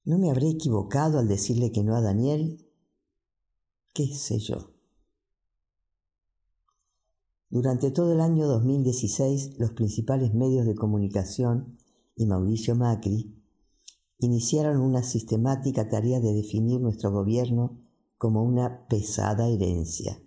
¿No 0.05 0.17
me 0.17 0.29
habré 0.29 0.49
equivocado 0.49 1.19
al 1.19 1.27
decirle 1.27 1.71
que 1.71 1.83
no 1.83 1.95
a 1.95 2.01
Daniel? 2.01 2.65
¿Qué 3.93 4.07
sé 4.13 4.39
yo? 4.39 4.71
Durante 7.49 7.91
todo 7.91 8.13
el 8.13 8.21
año 8.21 8.47
2016, 8.47 9.57
los 9.57 9.71
principales 9.71 10.33
medios 10.33 10.65
de 10.65 10.75
comunicación 10.75 11.77
y 12.15 12.25
Mauricio 12.25 12.75
Macri 12.75 13.33
iniciaron 14.19 14.81
una 14.81 15.03
sistemática 15.03 15.87
tarea 15.89 16.19
de 16.19 16.33
definir 16.33 16.81
nuestro 16.81 17.11
gobierno 17.11 17.79
como 18.17 18.43
una 18.43 18.87
pesada 18.87 19.47
herencia. 19.47 20.21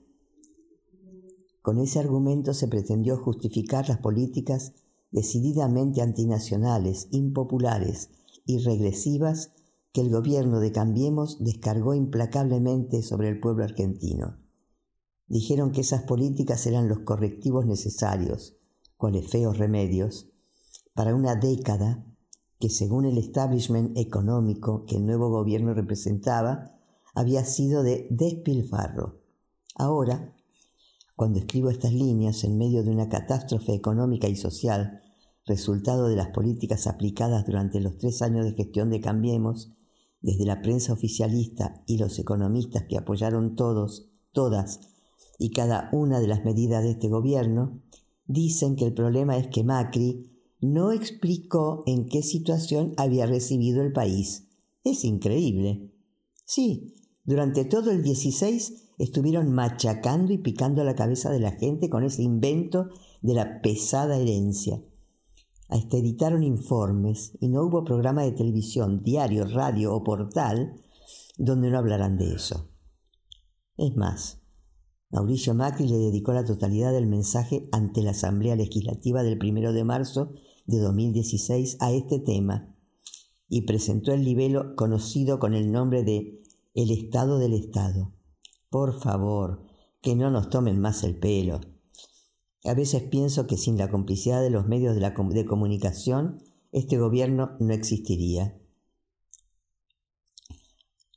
Con 1.62 1.78
ese 1.78 1.99
argumento 1.99 2.54
se 2.54 2.69
pretendió 2.69 3.19
justificar 3.19 3.88
las 3.88 3.99
políticas 3.99 4.73
decididamente 5.11 6.02
antinacionales, 6.02 7.09
impopulares 7.11 8.11
y 8.47 8.59
regresivas 8.59 9.52
que 9.93 10.00
el 10.00 10.11
gobierno 10.11 10.61
de 10.61 10.73
Cambiemos 10.73 11.43
descargó 11.43 11.95
implacablemente 11.95 13.02
sobre 13.02 13.29
el 13.29 13.40
pueblo 13.40 13.64
argentino. 13.64 14.38
Dijeron 15.26 15.73
que 15.73 15.81
esas 15.81 16.02
políticas 16.02 16.67
eran 16.67 16.88
los 16.88 17.00
correctivos 17.00 17.67
necesarios, 17.67 18.57
cuales 18.97 19.29
feos 19.29 19.59
remedios, 19.59 20.31
para 20.95 21.14
una 21.14 21.35
década 21.35 22.05
que 22.59 22.69
según 22.69 23.07
el 23.07 23.17
establishment 23.17 23.97
económico 23.97 24.85
que 24.85 24.97
el 24.97 25.07
nuevo 25.07 25.31
gobierno 25.31 25.73
representaba, 25.73 26.76
había 27.14 27.45
sido 27.45 27.83
de 27.83 28.07
despilfarro. 28.11 29.21
Ahora, 29.75 30.35
cuando 31.20 31.38
escribo 31.38 31.68
estas 31.68 31.92
líneas 31.92 32.44
en 32.44 32.56
medio 32.56 32.82
de 32.82 32.88
una 32.88 33.10
catástrofe 33.10 33.74
económica 33.74 34.26
y 34.26 34.36
social, 34.36 35.02
resultado 35.44 36.08
de 36.08 36.16
las 36.16 36.28
políticas 36.28 36.86
aplicadas 36.86 37.44
durante 37.44 37.78
los 37.78 37.98
tres 37.98 38.22
años 38.22 38.46
de 38.46 38.54
gestión 38.54 38.88
de 38.88 39.02
Cambiemos, 39.02 39.70
desde 40.22 40.46
la 40.46 40.62
prensa 40.62 40.94
oficialista 40.94 41.84
y 41.86 41.98
los 41.98 42.18
economistas 42.18 42.84
que 42.88 42.96
apoyaron 42.96 43.54
todos, 43.54 44.08
todas 44.32 44.80
y 45.38 45.50
cada 45.50 45.90
una 45.92 46.20
de 46.20 46.26
las 46.26 46.42
medidas 46.42 46.84
de 46.84 46.92
este 46.92 47.08
gobierno, 47.08 47.82
dicen 48.24 48.74
que 48.74 48.86
el 48.86 48.94
problema 48.94 49.36
es 49.36 49.48
que 49.48 49.62
Macri 49.62 50.32
no 50.62 50.90
explicó 50.90 51.82
en 51.84 52.06
qué 52.06 52.22
situación 52.22 52.94
había 52.96 53.26
recibido 53.26 53.82
el 53.82 53.92
país. 53.92 54.48
Es 54.84 55.04
increíble. 55.04 55.92
Sí, 56.46 56.94
durante 57.30 57.64
todo 57.64 57.92
el 57.92 58.02
16 58.02 58.94
estuvieron 58.99 59.52
machacando 59.52 60.32
y 60.32 60.38
picando 60.38 60.82
la 60.82 60.96
cabeza 60.96 61.30
de 61.30 61.38
la 61.38 61.52
gente 61.52 61.88
con 61.88 62.02
ese 62.02 62.22
invento 62.22 62.88
de 63.22 63.34
la 63.34 63.60
pesada 63.62 64.16
herencia. 64.16 64.82
Hasta 65.68 65.96
editaron 65.96 66.42
informes 66.42 67.38
y 67.40 67.49
no 67.49 67.62
hubo 67.62 67.84
programa 67.84 68.25
de 68.25 68.32
televisión, 68.32 69.04
diario, 69.04 69.44
radio 69.44 69.94
o 69.94 70.02
portal 70.02 70.75
donde 71.38 71.70
no 71.70 71.78
hablaran 71.78 72.18
de 72.18 72.34
eso. 72.34 72.68
Es 73.76 73.94
más, 73.94 74.42
Mauricio 75.10 75.54
Macri 75.54 75.87
le 75.87 75.99
dedicó 75.99 76.32
la 76.32 76.44
totalidad 76.44 76.92
del 76.92 77.06
mensaje 77.06 77.68
ante 77.70 78.02
la 78.02 78.10
Asamblea 78.10 78.56
Legislativa 78.56 79.22
del 79.22 79.38
1 79.40 79.72
de 79.72 79.84
marzo 79.84 80.32
de 80.66 80.80
2016 80.80 81.76
a 81.78 81.92
este 81.92 82.18
tema 82.18 82.75
y 83.49 83.62
presentó 83.62 84.12
el 84.12 84.25
libelo 84.25 84.75
conocido 84.75 85.38
con 85.38 85.54
el 85.54 85.70
nombre 85.70 86.02
de 86.02 86.40
El 86.72 86.92
Estado 86.92 87.40
del 87.40 87.52
Estado. 87.52 88.12
Por 88.68 89.00
favor, 89.00 89.66
que 90.00 90.14
no 90.14 90.30
nos 90.30 90.50
tomen 90.50 90.78
más 90.78 91.02
el 91.02 91.18
pelo. 91.18 91.60
A 92.64 92.74
veces 92.74 93.02
pienso 93.02 93.48
que 93.48 93.56
sin 93.56 93.76
la 93.76 93.90
complicidad 93.90 94.40
de 94.40 94.50
los 94.50 94.68
medios 94.68 94.94
de, 94.94 95.00
la 95.00 95.12
comunicación, 95.12 96.44
este 96.70 96.96
gobierno 96.96 97.56
no 97.58 97.74
existiría. 97.74 98.56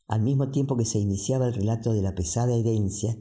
Al 0.07 0.24
mismo 0.24 0.50
tiempo 0.50 0.75
que 0.75 0.86
se 0.86 0.98
iniciaba 0.98 1.45
el 1.45 1.53
relato 1.53 1.93
de 1.93 2.01
la 2.01 2.15
pesada 2.15 2.55
herencia, 2.55 3.15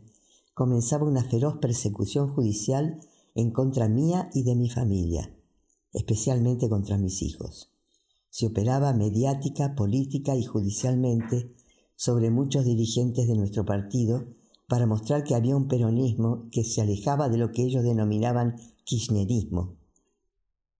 comenzaba 0.54 1.06
una 1.06 1.24
feroz 1.24 1.58
persecución 1.58 2.28
judicial 2.28 2.98
en 3.34 3.50
contra 3.50 3.88
mía 3.88 4.30
y 4.32 4.44
de 4.44 4.56
mi 4.56 4.70
familia, 4.70 5.36
especialmente 5.92 6.70
contra 6.70 6.96
mis 6.96 7.20
hijos. 7.20 7.70
Se 8.30 8.46
operaba 8.46 8.94
mediática, 8.94 9.74
política 9.74 10.34
y 10.34 10.44
judicialmente 10.44 11.54
sobre 12.02 12.30
muchos 12.30 12.64
dirigentes 12.64 13.28
de 13.28 13.37
nuestro 13.37 13.64
partido 13.64 14.25
para 14.66 14.87
mostrar 14.87 15.23
que 15.23 15.37
había 15.37 15.54
un 15.54 15.68
peronismo 15.68 16.49
que 16.50 16.64
se 16.64 16.82
alejaba 16.82 17.28
de 17.28 17.38
lo 17.38 17.52
que 17.52 17.62
ellos 17.62 17.85
denominaban 17.85 18.56
kirchnerismo. 18.82 19.76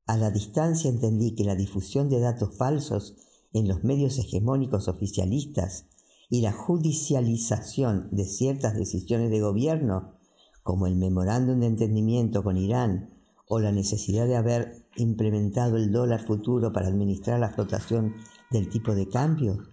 A 0.05 0.17
la 0.17 0.33
distancia 0.33 0.91
entendí 0.91 1.37
que 1.37 1.45
la 1.45 1.55
difusión 1.55 2.09
de 2.09 2.19
datos 2.19 2.57
falsos 2.57 3.15
en 3.53 3.69
los 3.69 3.85
medios 3.85 4.19
hegemónicos 4.19 4.89
oficialistas 4.89 5.87
y 6.29 6.41
la 6.41 6.51
judicialización 6.51 8.09
de 8.11 8.25
ciertas 8.25 8.75
decisiones 8.75 9.31
de 9.31 9.43
gobierno, 9.43 10.19
como 10.65 10.89
el 10.89 10.97
memorándum 10.97 11.61
de 11.61 11.67
entendimiento 11.67 12.43
con 12.43 12.57
Irán 12.57 13.15
o 13.47 13.61
la 13.61 13.71
necesidad 13.71 14.27
de 14.27 14.35
haber 14.35 14.89
implementado 14.97 15.77
el 15.77 15.93
dólar 15.93 16.27
futuro 16.27 16.73
para 16.73 16.89
administrar 16.89 17.39
la 17.39 17.51
flotación 17.51 18.17
del 18.51 18.69
tipo 18.69 18.97
de 18.97 19.07
cambio, 19.07 19.72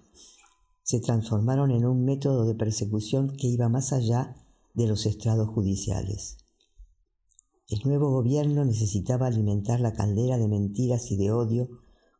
se 0.89 0.99
transformaron 0.99 1.69
en 1.69 1.85
un 1.85 2.03
método 2.03 2.47
de 2.47 2.55
persecución 2.55 3.29
que 3.37 3.45
iba 3.45 3.69
más 3.69 3.93
allá 3.93 4.33
de 4.73 4.87
los 4.87 5.05
estrados 5.05 5.47
judiciales. 5.47 6.37
El 7.67 7.81
nuevo 7.85 8.09
gobierno 8.09 8.65
necesitaba 8.65 9.27
alimentar 9.27 9.81
la 9.81 9.93
caldera 9.93 10.39
de 10.39 10.47
mentiras 10.47 11.11
y 11.11 11.17
de 11.17 11.31
odio 11.31 11.69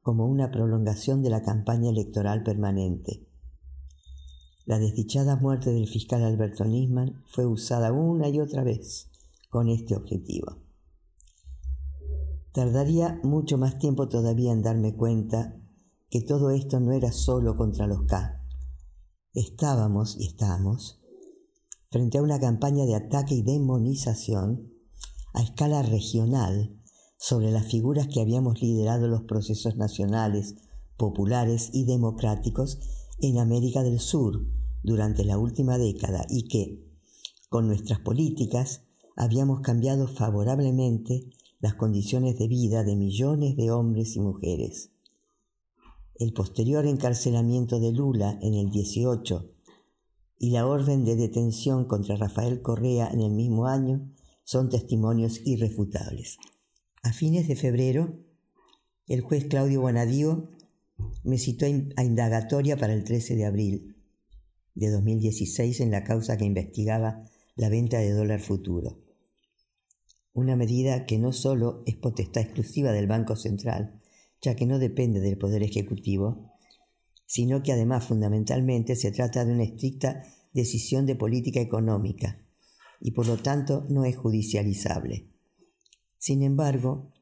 como 0.03 0.27
una 0.27 0.51
prolongación 0.51 1.23
de 1.23 1.31
la 1.31 1.41
campaña 1.41 1.89
electoral 1.89 2.43
permanente. 2.43 3.27
La 4.67 4.77
desdichada 4.77 5.35
muerte 5.35 5.71
del 5.71 5.88
fiscal 5.88 6.21
Alberto 6.23 6.63
Nisman 6.63 7.23
fue 7.25 7.47
usada 7.47 7.91
una 7.91 8.29
y 8.29 8.39
otra 8.39 8.63
vez 8.63 9.09
con 9.49 9.67
este 9.67 9.95
objetivo. 9.95 10.57
Tardaría 12.53 13.20
mucho 13.24 13.57
más 13.57 13.79
tiempo 13.79 14.07
todavía 14.07 14.51
en 14.51 14.61
darme 14.61 14.96
cuenta 14.96 15.59
que 16.11 16.22
todo 16.22 16.51
esto 16.51 16.79
no 16.79 16.91
era 16.91 17.11
solo 17.11 17.57
contra 17.57 17.87
los 17.87 18.03
K, 18.03 18.38
estábamos 19.33 20.18
y 20.20 20.27
estamos 20.27 21.00
frente 21.92 22.18
a 22.18 22.22
una 22.22 22.39
campaña 22.39 22.85
de 22.85 22.96
ataque 22.96 23.35
y 23.35 23.42
demonización 23.42 24.72
a 25.33 25.42
escala 25.42 25.81
regional 25.81 26.75
sobre 27.18 27.51
las 27.51 27.68
figuras 27.68 28.07
que 28.07 28.22
habíamos 28.22 28.61
liderado 28.61 29.07
los 29.07 29.24
procesos 29.24 29.75
nacionales, 29.75 30.55
populares 30.98 31.70
y 31.74 31.85
democráticos 31.85 32.79
en 33.20 33.39
América 33.39 33.83
del 33.83 34.00
Sur 34.00 34.46
durante 34.83 35.25
la 35.25 35.37
última 35.37 35.77
década 35.77 36.25
y 36.29 36.48
que, 36.48 36.83
con 37.50 37.68
nuestras 37.68 38.00
políticas, 38.00 38.83
habíamos 39.15 39.61
cambiado 39.61 40.07
favorablemente 40.07 41.29
las 41.59 41.74
condiciones 41.74 42.37
de 42.37 42.48
vida 42.48 42.83
de 42.83 42.96
millones 42.96 43.57
de 43.57 43.72
hombres 43.72 44.15
y 44.15 44.22
mujeres. 44.22 44.92
El 46.20 46.34
posterior 46.34 46.86
encarcelamiento 46.86 47.79
de 47.79 47.94
Lula 47.94 48.38
en 48.42 48.53
el 48.53 48.70
18 48.70 49.53
y 50.38 50.51
la 50.51 50.68
orden 50.68 51.05
de 51.05 51.16
detención 51.16 51.86
contra 51.86 52.18
Rafael 52.18 52.62
Correa 52.62 53.10
en 53.10 53.22
el 53.22 53.32
mismo 53.32 53.68
año 53.68 54.14
son 54.44 54.68
testimonios 54.68 55.40
irrefutables. 55.46 56.38
A 57.03 57.14
fines 57.14 57.48
de 57.48 57.55
febrero, 57.55 58.20
el 59.08 59.22
juez 59.22 59.46
Claudio 59.46 59.79
Bonadío 59.79 60.50
me 61.24 61.38
citó 61.38 61.66
a 61.96 62.03
indagatoria 62.03 62.75
para 62.75 62.92
el 62.92 63.05
13 63.05 63.38
de 63.38 63.46
abril 63.46 63.96
de 64.75 64.90
2016 64.90 65.79
en 65.79 65.92
la 65.92 66.03
causa 66.03 66.36
que 66.36 66.44
investigaba 66.44 67.24
la 67.55 67.70
venta 67.70 68.00
de 68.00 68.12
dólar 68.12 68.42
futuro. 68.42 69.00
Una 70.34 70.58
medida 70.58 71.05
que 71.05 71.18
no 71.18 71.32
solo 71.32 71.82
es 71.86 71.96
potestad 71.96 72.44
exclusiva 72.44 72.92
del 72.92 73.08
Banco 73.08 73.38
Central, 73.38 73.99
ya 74.41 74.55
que 74.55 74.65
no 74.65 74.79
depende 74.79 75.19
del 75.19 75.37
Poder 75.37 75.63
Ejecutivo, 75.63 76.53
sino 77.25 77.61
que 77.61 77.71
además 77.71 78.05
fundamentalmente 78.05 78.95
se 78.95 79.11
trata 79.11 79.45
de 79.45 79.53
una 79.53 79.63
estricta 79.63 80.23
decisión 80.53 81.05
de 81.05 81.15
política 81.15 81.59
económica 81.59 82.43
y 82.99 83.11
por 83.11 83.27
lo 83.27 83.37
tanto 83.37 83.85
no 83.89 84.05
es 84.05 84.17
judicializable. 84.17 85.29
Sin 86.17 86.43
embargo, 86.43 87.13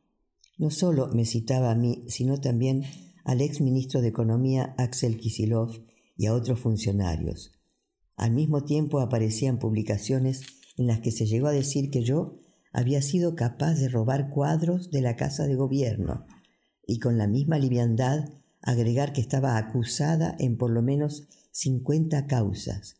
no 0.57 0.71
solo 0.71 1.09
me 1.13 1.25
citaba 1.25 1.71
a 1.71 1.75
mí, 1.75 2.05
sino 2.07 2.39
también 2.39 2.83
al 3.25 3.41
ex 3.41 3.61
ministro 3.61 4.01
de 4.01 4.07
Economía 4.07 4.73
Axel 4.77 5.17
Kisilov 5.17 5.71
y 6.15 6.25
a 6.25 6.33
otros 6.33 6.59
funcionarios. 6.59 7.51
Al 8.15 8.31
mismo 8.31 8.63
tiempo 8.63 8.99
aparecían 8.99 9.59
publicaciones 9.59 10.43
en 10.77 10.87
las 10.87 11.01
que 11.01 11.11
se 11.11 11.25
llegó 11.25 11.47
a 11.47 11.51
decir 11.51 11.91
que 11.91 12.01
yo 12.01 12.39
había 12.71 13.01
sido 13.01 13.35
capaz 13.35 13.75
de 13.75 13.89
robar 13.89 14.29
cuadros 14.29 14.89
de 14.89 15.01
la 15.01 15.15
Casa 15.15 15.45
de 15.45 15.55
Gobierno 15.55 16.25
y 16.87 16.99
con 16.99 17.17
la 17.17 17.27
misma 17.27 17.59
liviandad 17.59 18.29
agregar 18.61 19.13
que 19.13 19.21
estaba 19.21 19.57
acusada 19.57 20.35
en 20.39 20.57
por 20.57 20.71
lo 20.71 20.81
menos 20.81 21.27
50 21.51 22.25
causas, 22.25 22.95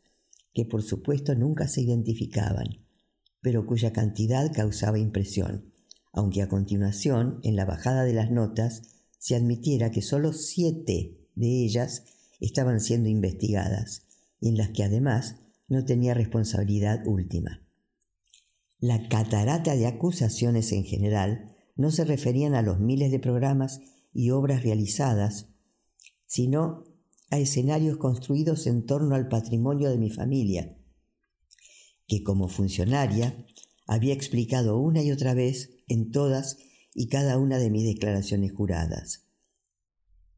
que 0.53 0.65
por 0.65 0.83
supuesto 0.83 1.33
nunca 1.33 1.67
se 1.67 1.81
identificaban, 1.81 2.85
pero 3.41 3.65
cuya 3.65 3.93
cantidad 3.93 4.51
causaba 4.53 4.99
impresión, 4.99 5.73
aunque 6.11 6.41
a 6.41 6.49
continuación, 6.49 7.39
en 7.43 7.55
la 7.55 7.65
bajada 7.65 8.03
de 8.03 8.13
las 8.13 8.29
notas, 8.29 8.81
se 9.19 9.35
admitiera 9.35 9.91
que 9.91 10.01
solo 10.01 10.33
siete 10.33 11.17
de 11.35 11.63
ellas 11.63 12.03
estaban 12.39 12.79
siendo 12.79 13.09
investigadas, 13.09 14.03
y 14.39 14.49
en 14.49 14.57
las 14.57 14.69
que 14.69 14.83
además 14.83 15.35
no 15.67 15.85
tenía 15.85 16.13
responsabilidad 16.13 17.05
última. 17.05 17.61
La 18.79 19.07
catarata 19.09 19.75
de 19.75 19.87
acusaciones 19.87 20.71
en 20.71 20.83
general 20.83 21.56
no 21.77 21.91
se 21.91 22.03
referían 22.03 22.55
a 22.55 22.61
los 22.61 22.79
miles 22.79 23.11
de 23.11 23.19
programas 23.19 23.81
y 24.13 24.31
obras 24.31 24.63
realizadas, 24.63 25.47
sino 26.25 26.83
a 27.29 27.39
escenarios 27.39 27.97
construidos 27.97 28.67
en 28.67 28.85
torno 28.85 29.15
al 29.15 29.27
patrimonio 29.27 29.89
de 29.89 29.97
mi 29.97 30.09
familia, 30.09 30.75
que 32.07 32.23
como 32.23 32.47
funcionaria 32.47 33.45
había 33.85 34.13
explicado 34.13 34.79
una 34.79 35.03
y 35.03 35.11
otra 35.11 35.33
vez 35.33 35.71
en 35.87 36.11
todas 36.11 36.57
y 36.93 37.07
cada 37.07 37.37
una 37.37 37.59
de 37.59 37.69
mis 37.69 37.83
declaraciones 37.83 38.51
juradas. 38.51 39.27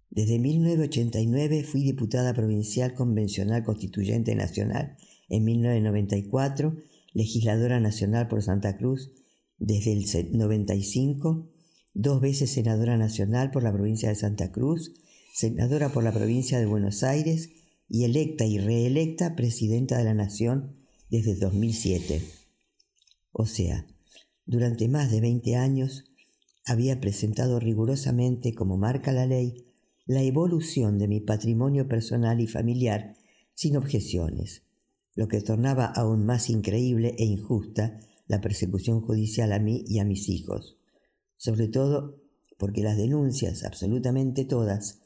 Desde 0.09 0.39
1989 0.39 1.63
fui 1.63 1.83
diputada 1.83 2.33
provincial 2.33 2.95
convencional 2.95 3.63
constituyente 3.63 4.35
nacional, 4.35 4.97
en 5.29 5.43
1994 5.43 6.75
legisladora 7.13 7.79
nacional 7.79 8.27
por 8.27 8.41
Santa 8.41 8.77
Cruz 8.77 9.11
desde 9.59 9.93
el 9.93 10.37
95, 10.37 11.49
dos 11.93 12.21
veces 12.21 12.51
senadora 12.51 12.97
nacional 12.97 13.51
por 13.51 13.63
la 13.63 13.73
provincia 13.73 14.09
de 14.09 14.15
Santa 14.15 14.51
Cruz, 14.51 14.93
senadora 15.33 15.89
por 15.89 16.03
la 16.03 16.13
provincia 16.13 16.59
de 16.59 16.65
Buenos 16.65 17.03
Aires 17.03 17.49
y 17.87 18.05
electa 18.05 18.45
y 18.45 18.57
reelecta 18.57 19.35
presidenta 19.35 19.97
de 19.97 20.05
la 20.05 20.13
Nación 20.13 20.75
desde 21.09 21.35
2007. 21.35 22.21
O 23.31 23.45
sea, 23.45 23.85
durante 24.45 24.87
más 24.87 25.11
de 25.11 25.21
20 25.21 25.55
años 25.55 26.05
había 26.65 26.99
presentado 26.99 27.59
rigurosamente, 27.59 28.53
como 28.53 28.77
marca 28.77 29.11
la 29.11 29.25
ley, 29.25 29.65
la 30.05 30.23
evolución 30.23 30.97
de 30.99 31.07
mi 31.07 31.19
patrimonio 31.19 31.87
personal 31.87 32.41
y 32.41 32.47
familiar 32.47 33.15
sin 33.53 33.75
objeciones, 33.75 34.63
lo 35.15 35.27
que 35.27 35.41
tornaba 35.41 35.85
aún 35.85 36.25
más 36.25 36.49
increíble 36.49 37.15
e 37.17 37.25
injusta 37.25 37.99
la 38.29 38.39
persecución 38.39 39.01
judicial 39.01 39.51
a 39.51 39.59
mí 39.59 39.83
y 39.87 39.99
a 39.99 40.05
mis 40.05 40.29
hijos, 40.29 40.77
sobre 41.35 41.67
todo 41.67 42.21
porque 42.57 42.83
las 42.83 42.95
denuncias, 42.95 43.63
absolutamente 43.63 44.45
todas, 44.45 44.99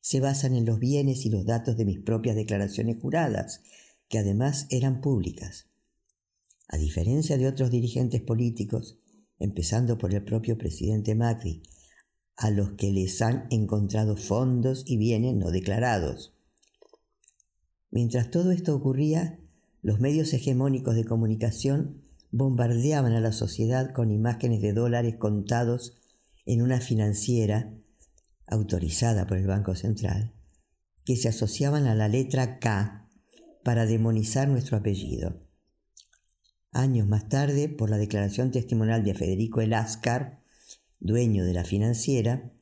se 0.00 0.18
basan 0.20 0.54
en 0.54 0.66
los 0.66 0.80
bienes 0.80 1.24
y 1.24 1.30
los 1.30 1.46
datos 1.46 1.76
de 1.76 1.84
mis 1.84 2.00
propias 2.00 2.34
declaraciones 2.34 3.00
juradas, 3.00 3.62
que 4.08 4.18
además 4.18 4.66
eran 4.70 5.00
públicas. 5.00 5.66
A 6.68 6.76
diferencia 6.76 7.38
de 7.38 7.46
otros 7.46 7.70
dirigentes 7.70 8.20
políticos, 8.20 8.98
empezando 9.38 9.96
por 9.96 10.12
el 10.12 10.24
propio 10.24 10.58
presidente 10.58 11.14
Macri, 11.14 11.62
a 12.36 12.50
los 12.50 12.72
que 12.72 12.90
les 12.90 13.22
han 13.22 13.46
encontrado 13.50 14.16
fondos 14.16 14.82
y 14.86 14.96
bienes 14.96 15.36
no 15.36 15.52
declarados. 15.52 16.34
Mientras 17.90 18.30
todo 18.30 18.50
esto 18.50 18.74
ocurría, 18.74 19.38
los 19.82 20.00
medios 20.00 20.32
hegemónicos 20.32 20.96
de 20.96 21.04
comunicación 21.04 22.05
bombardeaban 22.36 23.12
a 23.12 23.20
la 23.20 23.32
sociedad 23.32 23.92
con 23.92 24.10
imágenes 24.10 24.60
de 24.60 24.72
dólares 24.72 25.16
contados 25.16 25.96
en 26.44 26.62
una 26.62 26.80
financiera 26.80 27.72
autorizada 28.46 29.26
por 29.26 29.38
el 29.38 29.46
Banco 29.46 29.74
Central, 29.74 30.32
que 31.04 31.16
se 31.16 31.28
asociaban 31.28 31.86
a 31.86 31.94
la 31.94 32.08
letra 32.08 32.58
K 32.58 33.08
para 33.64 33.86
demonizar 33.86 34.48
nuestro 34.48 34.76
apellido. 34.76 35.42
Años 36.72 37.08
más 37.08 37.28
tarde, 37.28 37.68
por 37.68 37.90
la 37.90 37.96
declaración 37.96 38.50
testimonial 38.50 39.02
de 39.02 39.14
Federico 39.14 39.60
Eláscar, 39.60 40.42
dueño 41.00 41.44
de 41.44 41.54
la 41.54 41.64
financiera, 41.64 42.52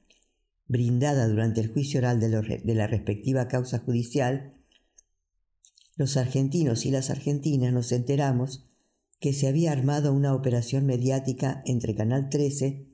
brindada 0.66 1.26
durante 1.28 1.60
el 1.60 1.72
juicio 1.72 1.98
oral 1.98 2.20
de, 2.20 2.28
de 2.64 2.74
la 2.74 2.86
respectiva 2.86 3.48
causa 3.48 3.80
judicial, 3.80 4.54
los 5.96 6.16
argentinos 6.16 6.86
y 6.86 6.90
las 6.90 7.10
argentinas 7.10 7.72
nos 7.72 7.92
enteramos 7.92 8.70
que 9.24 9.32
se 9.32 9.48
había 9.48 9.72
armado 9.72 10.12
una 10.12 10.34
operación 10.34 10.84
mediática 10.84 11.62
entre 11.64 11.94
Canal 11.94 12.28
13 12.28 12.90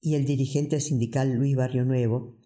y 0.00 0.16
el 0.16 0.24
dirigente 0.24 0.80
sindical 0.80 1.34
Luis 1.34 1.54
Barrio 1.54 1.84
Nuevo 1.84 2.36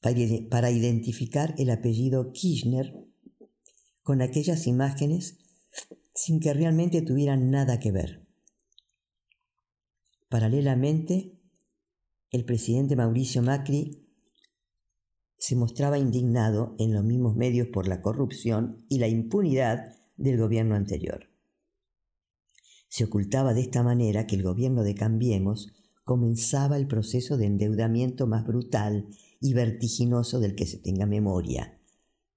para 0.00 0.72
identificar 0.72 1.54
el 1.56 1.70
apellido 1.70 2.32
Kirchner 2.32 2.96
con 4.02 4.22
aquellas 4.22 4.66
imágenes 4.66 5.38
sin 6.16 6.40
que 6.40 6.52
realmente 6.52 7.00
tuvieran 7.00 7.52
nada 7.52 7.78
que 7.78 7.92
ver. 7.92 8.26
Paralelamente, 10.28 11.38
el 12.32 12.44
presidente 12.44 12.96
Mauricio 12.96 13.40
Macri 13.40 14.04
se 15.38 15.54
mostraba 15.54 15.96
indignado 15.96 16.74
en 16.80 16.92
los 16.92 17.04
mismos 17.04 17.36
medios 17.36 17.68
por 17.68 17.86
la 17.86 18.02
corrupción 18.02 18.84
y 18.88 18.98
la 18.98 19.06
impunidad 19.06 20.01
del 20.16 20.38
gobierno 20.38 20.74
anterior. 20.74 21.28
Se 22.88 23.04
ocultaba 23.04 23.54
de 23.54 23.62
esta 23.62 23.82
manera 23.82 24.26
que 24.26 24.36
el 24.36 24.42
gobierno 24.42 24.82
de 24.82 24.94
Cambiemos 24.94 25.72
comenzaba 26.04 26.76
el 26.76 26.86
proceso 26.86 27.36
de 27.36 27.46
endeudamiento 27.46 28.26
más 28.26 28.44
brutal 28.44 29.08
y 29.40 29.54
vertiginoso 29.54 30.40
del 30.40 30.54
que 30.54 30.66
se 30.66 30.78
tenga 30.78 31.06
memoria, 31.06 31.80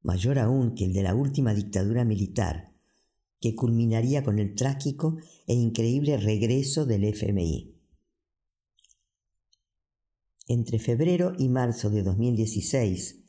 mayor 0.01 0.39
aún 0.39 0.75
que 0.75 0.85
el 0.85 0.93
de 0.93 1.03
la 1.03 1.15
última 1.15 1.53
dictadura 1.53 2.05
militar, 2.05 2.71
que 3.41 3.55
culminaría 3.55 4.23
con 4.23 4.39
el 4.39 4.55
trágico 4.55 5.17
e 5.45 5.53
increíble 5.53 6.17
regreso 6.17 6.85
del 6.85 7.03
FMI. 7.03 7.75
Entre 10.47 10.79
febrero 10.79 11.33
y 11.37 11.49
marzo 11.49 11.89
de 11.89 12.03
2016, 12.03 13.23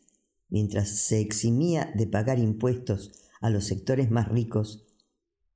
mientras 0.48 0.90
se 0.90 1.20
eximía 1.20 1.92
de 1.96 2.06
pagar 2.06 2.38
impuestos 2.38 3.10
a 3.40 3.50
los 3.50 3.64
sectores 3.64 4.10
más 4.10 4.28
ricos 4.28 4.86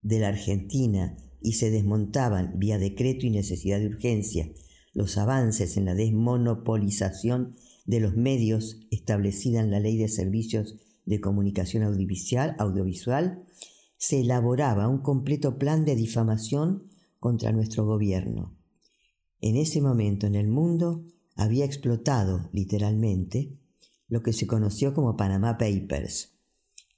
de 0.02 0.18
la 0.20 0.28
Argentina 0.28 1.16
y 1.40 1.54
se 1.54 1.70
desmontaban 1.70 2.58
vía 2.58 2.78
decreto 2.78 3.26
y 3.26 3.30
necesidad 3.30 3.78
de 3.78 3.86
urgencia 3.86 4.50
los 4.92 5.18
avances 5.18 5.76
en 5.76 5.84
la 5.84 5.94
desmonopolización 5.94 7.56
de 7.86 8.00
los 8.00 8.16
medios 8.16 8.80
establecida 8.90 9.60
en 9.60 9.70
la 9.70 9.80
Ley 9.80 9.96
de 9.96 10.08
Servicios 10.08 10.76
de 11.04 11.20
Comunicación 11.20 11.82
Audiovisual, 11.84 12.56
audiovisual 12.58 13.44
se 13.96 14.20
elaboraba 14.20 14.88
un 14.88 15.02
completo 15.02 15.58
plan 15.58 15.84
de 15.84 15.94
difamación 15.94 16.88
contra 17.18 17.52
nuestro 17.52 17.84
gobierno. 17.84 18.56
En 19.40 19.56
ese 19.56 19.80
momento 19.80 20.26
en 20.26 20.34
el 20.34 20.48
mundo 20.48 21.04
había 21.36 21.64
explotado, 21.64 22.48
literalmente, 22.52 23.58
lo 24.08 24.22
que 24.22 24.32
se 24.32 24.46
conoció 24.46 24.92
como 24.94 25.16
Panama 25.16 25.56
Papers, 25.58 26.39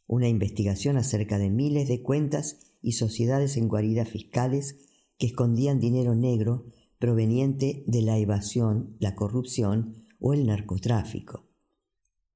una 0.06 0.28
investigación 0.28 0.96
acerca 0.96 1.38
de 1.38 1.50
miles 1.50 1.88
de 1.88 2.02
cuentas 2.02 2.58
y 2.82 2.92
sociedades 2.92 3.56
en 3.56 3.68
guaridas 3.68 4.08
fiscales 4.08 4.76
que 5.18 5.26
escondían 5.26 5.80
dinero 5.80 6.14
negro 6.14 6.66
proveniente 6.98 7.84
de 7.86 8.02
la 8.02 8.18
evasión, 8.18 8.96
la 8.98 9.14
corrupción 9.14 10.06
o 10.20 10.34
el 10.34 10.46
narcotráfico. 10.46 11.48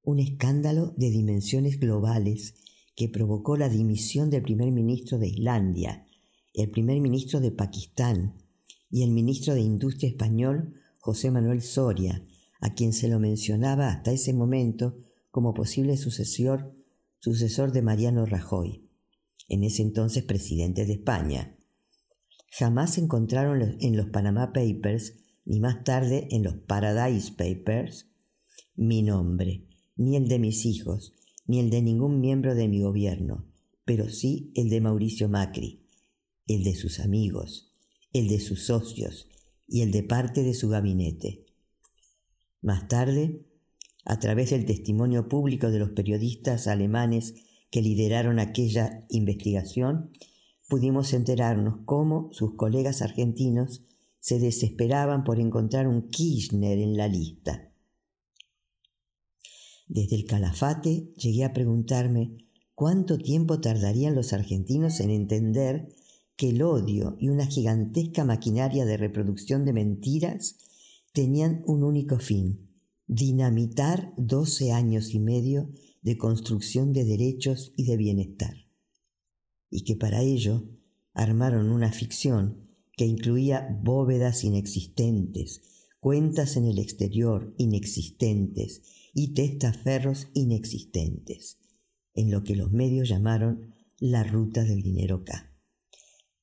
Un 0.03 0.19
escándalo 0.19 0.93
de 0.97 1.09
dimensiones 1.09 1.79
globales 1.79 2.55
que 2.95 3.09
provocó 3.09 3.57
la 3.57 3.69
dimisión 3.69 4.29
del 4.29 4.41
primer 4.41 4.71
ministro 4.71 5.19
de 5.19 5.27
Islandia, 5.27 6.05
el 6.53 6.71
primer 6.71 6.99
ministro 6.99 7.39
de 7.39 7.51
Pakistán 7.51 8.41
y 8.89 9.03
el 9.03 9.11
ministro 9.11 9.53
de 9.53 9.61
Industria 9.61 10.09
español 10.09 10.73
José 10.97 11.29
Manuel 11.29 11.61
Soria, 11.61 12.25
a 12.59 12.73
quien 12.73 12.93
se 12.93 13.07
lo 13.07 13.19
mencionaba 13.19 13.89
hasta 13.89 14.11
ese 14.11 14.33
momento 14.33 14.97
como 15.29 15.53
posible 15.53 15.95
sucesor 15.97 16.73
sucesor 17.27 17.73
de 17.73 17.81
Mariano 17.81 18.25
Rajoy, 18.25 18.89
en 19.49 19.65
ese 19.65 19.81
entonces 19.81 20.23
presidente 20.23 20.85
de 20.85 20.93
España. 20.93 21.57
Jamás 22.49 22.97
encontraron 22.97 23.75
en 23.81 23.97
los 23.97 24.07
Panama 24.07 24.53
Papers, 24.53 25.19
ni 25.43 25.59
más 25.59 25.83
tarde 25.83 26.29
en 26.31 26.43
los 26.43 26.55
Paradise 26.55 27.33
Papers, 27.33 28.09
mi 28.77 29.01
nombre, 29.01 29.67
ni 29.97 30.15
el 30.15 30.29
de 30.29 30.39
mis 30.39 30.65
hijos, 30.65 31.15
ni 31.45 31.59
el 31.59 31.69
de 31.69 31.81
ningún 31.81 32.21
miembro 32.21 32.55
de 32.55 32.69
mi 32.69 32.79
gobierno, 32.79 33.45
pero 33.83 34.09
sí 34.09 34.53
el 34.55 34.69
de 34.69 34.79
Mauricio 34.79 35.27
Macri, 35.27 35.85
el 36.47 36.63
de 36.63 36.75
sus 36.75 37.01
amigos, 37.01 37.73
el 38.13 38.29
de 38.29 38.39
sus 38.39 38.67
socios 38.67 39.27
y 39.67 39.81
el 39.81 39.91
de 39.91 40.03
parte 40.03 40.43
de 40.43 40.53
su 40.53 40.69
gabinete. 40.69 41.45
Más 42.61 42.87
tarde, 42.87 43.45
a 44.09 44.19
través 44.19 44.51
del 44.51 44.65
testimonio 44.65 45.27
público 45.27 45.69
de 45.69 45.79
los 45.79 45.89
periodistas 45.89 46.67
alemanes 46.67 47.35
que 47.69 47.81
lideraron 47.81 48.39
aquella 48.39 49.05
investigación, 49.09 50.11
pudimos 50.69 51.13
enterarnos 51.13 51.79
cómo 51.83 52.29
sus 52.31 52.55
colegas 52.55 53.01
argentinos 53.01 53.83
se 54.21 54.39
desesperaban 54.39 55.25
por 55.25 55.41
encontrar 55.41 55.89
un 55.89 56.09
Kirchner 56.09 56.79
en 56.79 56.95
la 56.95 57.09
lista. 57.09 57.69
Desde 59.89 60.15
el 60.15 60.25
calafate 60.25 61.11
llegué 61.17 61.43
a 61.43 61.51
preguntarme 61.51 62.37
cuánto 62.75 63.17
tiempo 63.17 63.59
tardarían 63.59 64.15
los 64.15 64.31
argentinos 64.31 65.01
en 65.01 65.09
entender 65.09 65.89
que 66.37 66.51
el 66.51 66.61
odio 66.61 67.17
y 67.19 67.27
una 67.27 67.45
gigantesca 67.45 68.23
maquinaria 68.23 68.85
de 68.85 68.95
reproducción 68.95 69.65
de 69.65 69.73
mentiras 69.73 70.55
tenían 71.11 71.61
un 71.65 71.83
único 71.83 72.19
fin, 72.19 72.66
dinamitar 73.07 74.13
doce 74.17 74.71
años 74.71 75.13
y 75.13 75.19
medio 75.19 75.69
de 76.01 76.17
construcción 76.17 76.93
de 76.93 77.05
derechos 77.05 77.73
y 77.75 77.85
de 77.85 77.97
bienestar, 77.97 78.55
y 79.69 79.83
que 79.83 79.95
para 79.95 80.21
ello 80.21 80.69
armaron 81.13 81.69
una 81.71 81.91
ficción 81.91 82.67
que 82.95 83.05
incluía 83.05 83.79
bóvedas 83.81 84.43
inexistentes, 84.43 85.61
cuentas 85.99 86.57
en 86.57 86.65
el 86.65 86.79
exterior 86.79 87.53
inexistentes 87.57 88.81
y 89.13 89.33
testaferros 89.33 90.27
inexistentes, 90.33 91.59
en 92.13 92.29
lo 92.29 92.43
que 92.43 92.55
los 92.55 92.71
medios 92.71 93.07
llamaron 93.07 93.73
la 93.99 94.23
ruta 94.23 94.63
del 94.63 94.81
dinero 94.81 95.23
K. 95.23 95.53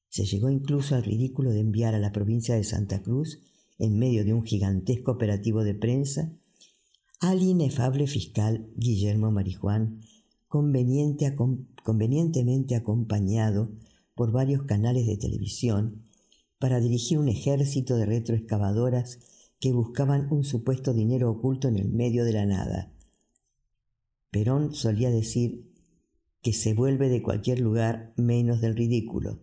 Se 0.08 0.24
llegó 0.24 0.48
incluso 0.48 0.94
al 0.94 1.04
ridículo 1.04 1.50
de 1.50 1.60
enviar 1.60 1.94
a 1.94 1.98
la 1.98 2.12
provincia 2.12 2.54
de 2.54 2.64
Santa 2.64 3.02
Cruz, 3.02 3.40
en 3.78 3.98
medio 3.98 4.24
de 4.24 4.32
un 4.32 4.44
gigantesco 4.44 5.12
operativo 5.12 5.64
de 5.64 5.74
prensa, 5.74 6.32
al 7.30 7.42
inefable 7.42 8.06
fiscal 8.06 8.68
Guillermo 8.76 9.30
Marijuán, 9.30 10.02
convenientemente 10.46 12.76
acompañado 12.76 13.70
por 14.14 14.30
varios 14.30 14.64
canales 14.64 15.06
de 15.06 15.16
televisión, 15.16 16.02
para 16.58 16.80
dirigir 16.80 17.18
un 17.18 17.28
ejército 17.28 17.96
de 17.96 18.04
retroexcavadoras 18.04 19.20
que 19.58 19.72
buscaban 19.72 20.30
un 20.30 20.44
supuesto 20.44 20.92
dinero 20.92 21.30
oculto 21.30 21.68
en 21.68 21.78
el 21.78 21.88
medio 21.88 22.26
de 22.26 22.34
la 22.34 22.44
nada. 22.44 22.92
Perón 24.30 24.74
solía 24.74 25.10
decir 25.10 25.72
que 26.42 26.52
se 26.52 26.74
vuelve 26.74 27.08
de 27.08 27.22
cualquier 27.22 27.58
lugar 27.58 28.12
menos 28.18 28.60
del 28.60 28.76
ridículo. 28.76 29.40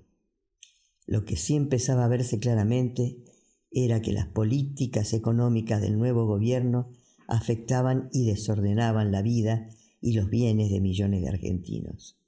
Lo 1.07 1.25
que 1.25 1.35
sí 1.35 1.55
empezaba 1.55 2.05
a 2.05 2.09
verse 2.09 2.37
claramente 2.37 3.23
era 3.71 4.03
que 4.03 4.11
las 4.11 4.27
políticas 4.27 5.13
económicas 5.13 5.81
del 5.81 5.97
nuevo 5.97 6.27
gobierno 6.27 6.91
afectaban 7.31 8.09
y 8.11 8.25
desordenaban 8.25 9.11
la 9.11 9.21
vida 9.21 9.69
y 10.01 10.13
los 10.13 10.29
bienes 10.29 10.69
de 10.69 10.81
millones 10.81 11.21
de 11.21 11.29
argentinos. 11.29 12.19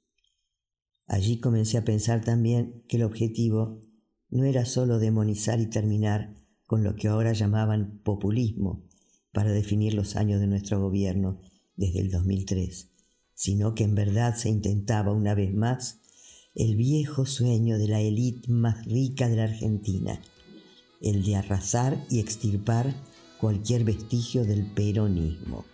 Allí 1.08 1.40
comencé 1.40 1.78
a 1.78 1.84
pensar 1.84 2.24
también 2.24 2.84
que 2.88 2.96
el 2.96 3.04
objetivo 3.04 3.82
no 4.30 4.46
era 4.46 4.66
sólo 4.66 5.00
demonizar 5.00 5.60
y 5.60 5.70
terminar 5.70 6.34
con 6.66 6.84
lo 6.84 6.96
que 6.96 7.10
ahora 7.10 7.34
llamaban 7.34 8.00
populismo 8.04 8.86
para 9.34 9.52
definir 9.52 9.94
los 9.94 10.16
años 10.16 10.40
de 10.40 10.48
nuestro 10.48 10.80
gobierno 10.80 11.42
desde 11.76 12.00
el 12.00 12.10
2003, 12.10 12.90
sino 13.34 13.76
que 13.76 13.84
en 13.84 13.96
verdad 13.96 14.36
se 14.36 14.50
intentaba 14.50 15.12
una 15.12 15.36
vez 15.36 15.54
más 15.54 16.00
el 16.56 16.78
viejo 16.78 17.26
sueño 17.26 17.78
de 17.78 17.90
la 17.90 18.00
élite 18.00 18.50
más 18.50 18.86
rica 18.86 19.28
de 19.28 19.36
la 19.36 19.44
Argentina, 19.44 20.22
el 21.02 21.26
de 21.26 21.36
arrasar 21.36 22.06
y 22.10 22.20
extirpar 22.20 22.96
cualquier 23.44 23.84
vestigio 23.84 24.46
del 24.46 24.66
peronismo. 24.66 25.66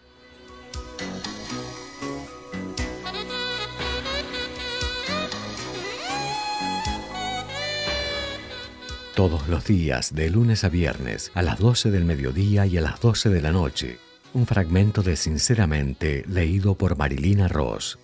Todos 9.16 9.48
los 9.48 9.66
días, 9.66 10.16
de 10.16 10.32
lunes 10.32 10.64
a 10.64 10.70
viernes, 10.70 11.32
a 11.36 11.44
las 11.44 11.60
12 11.60 11.92
del 11.92 12.06
mediodía 12.06 12.66
y 12.66 12.76
a 12.76 12.82
las 12.82 13.00
12 13.02 13.30
de 13.30 13.42
la 13.44 13.52
noche, 13.52 14.00
un 14.34 14.48
fragmento 14.48 15.04
de 15.04 15.16
Sinceramente 15.16 16.26
leído 16.28 16.74
por 16.74 16.98
Marilina 16.98 17.48
Ross. 17.48 18.00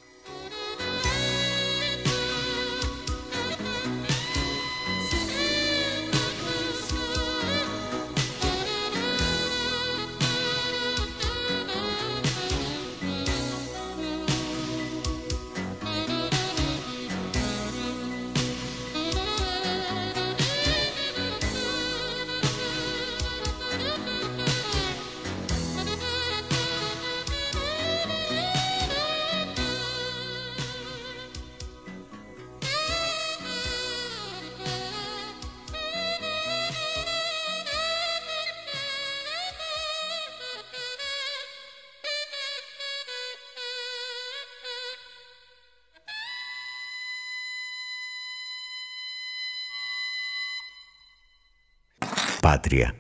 Patria. 52.55 52.95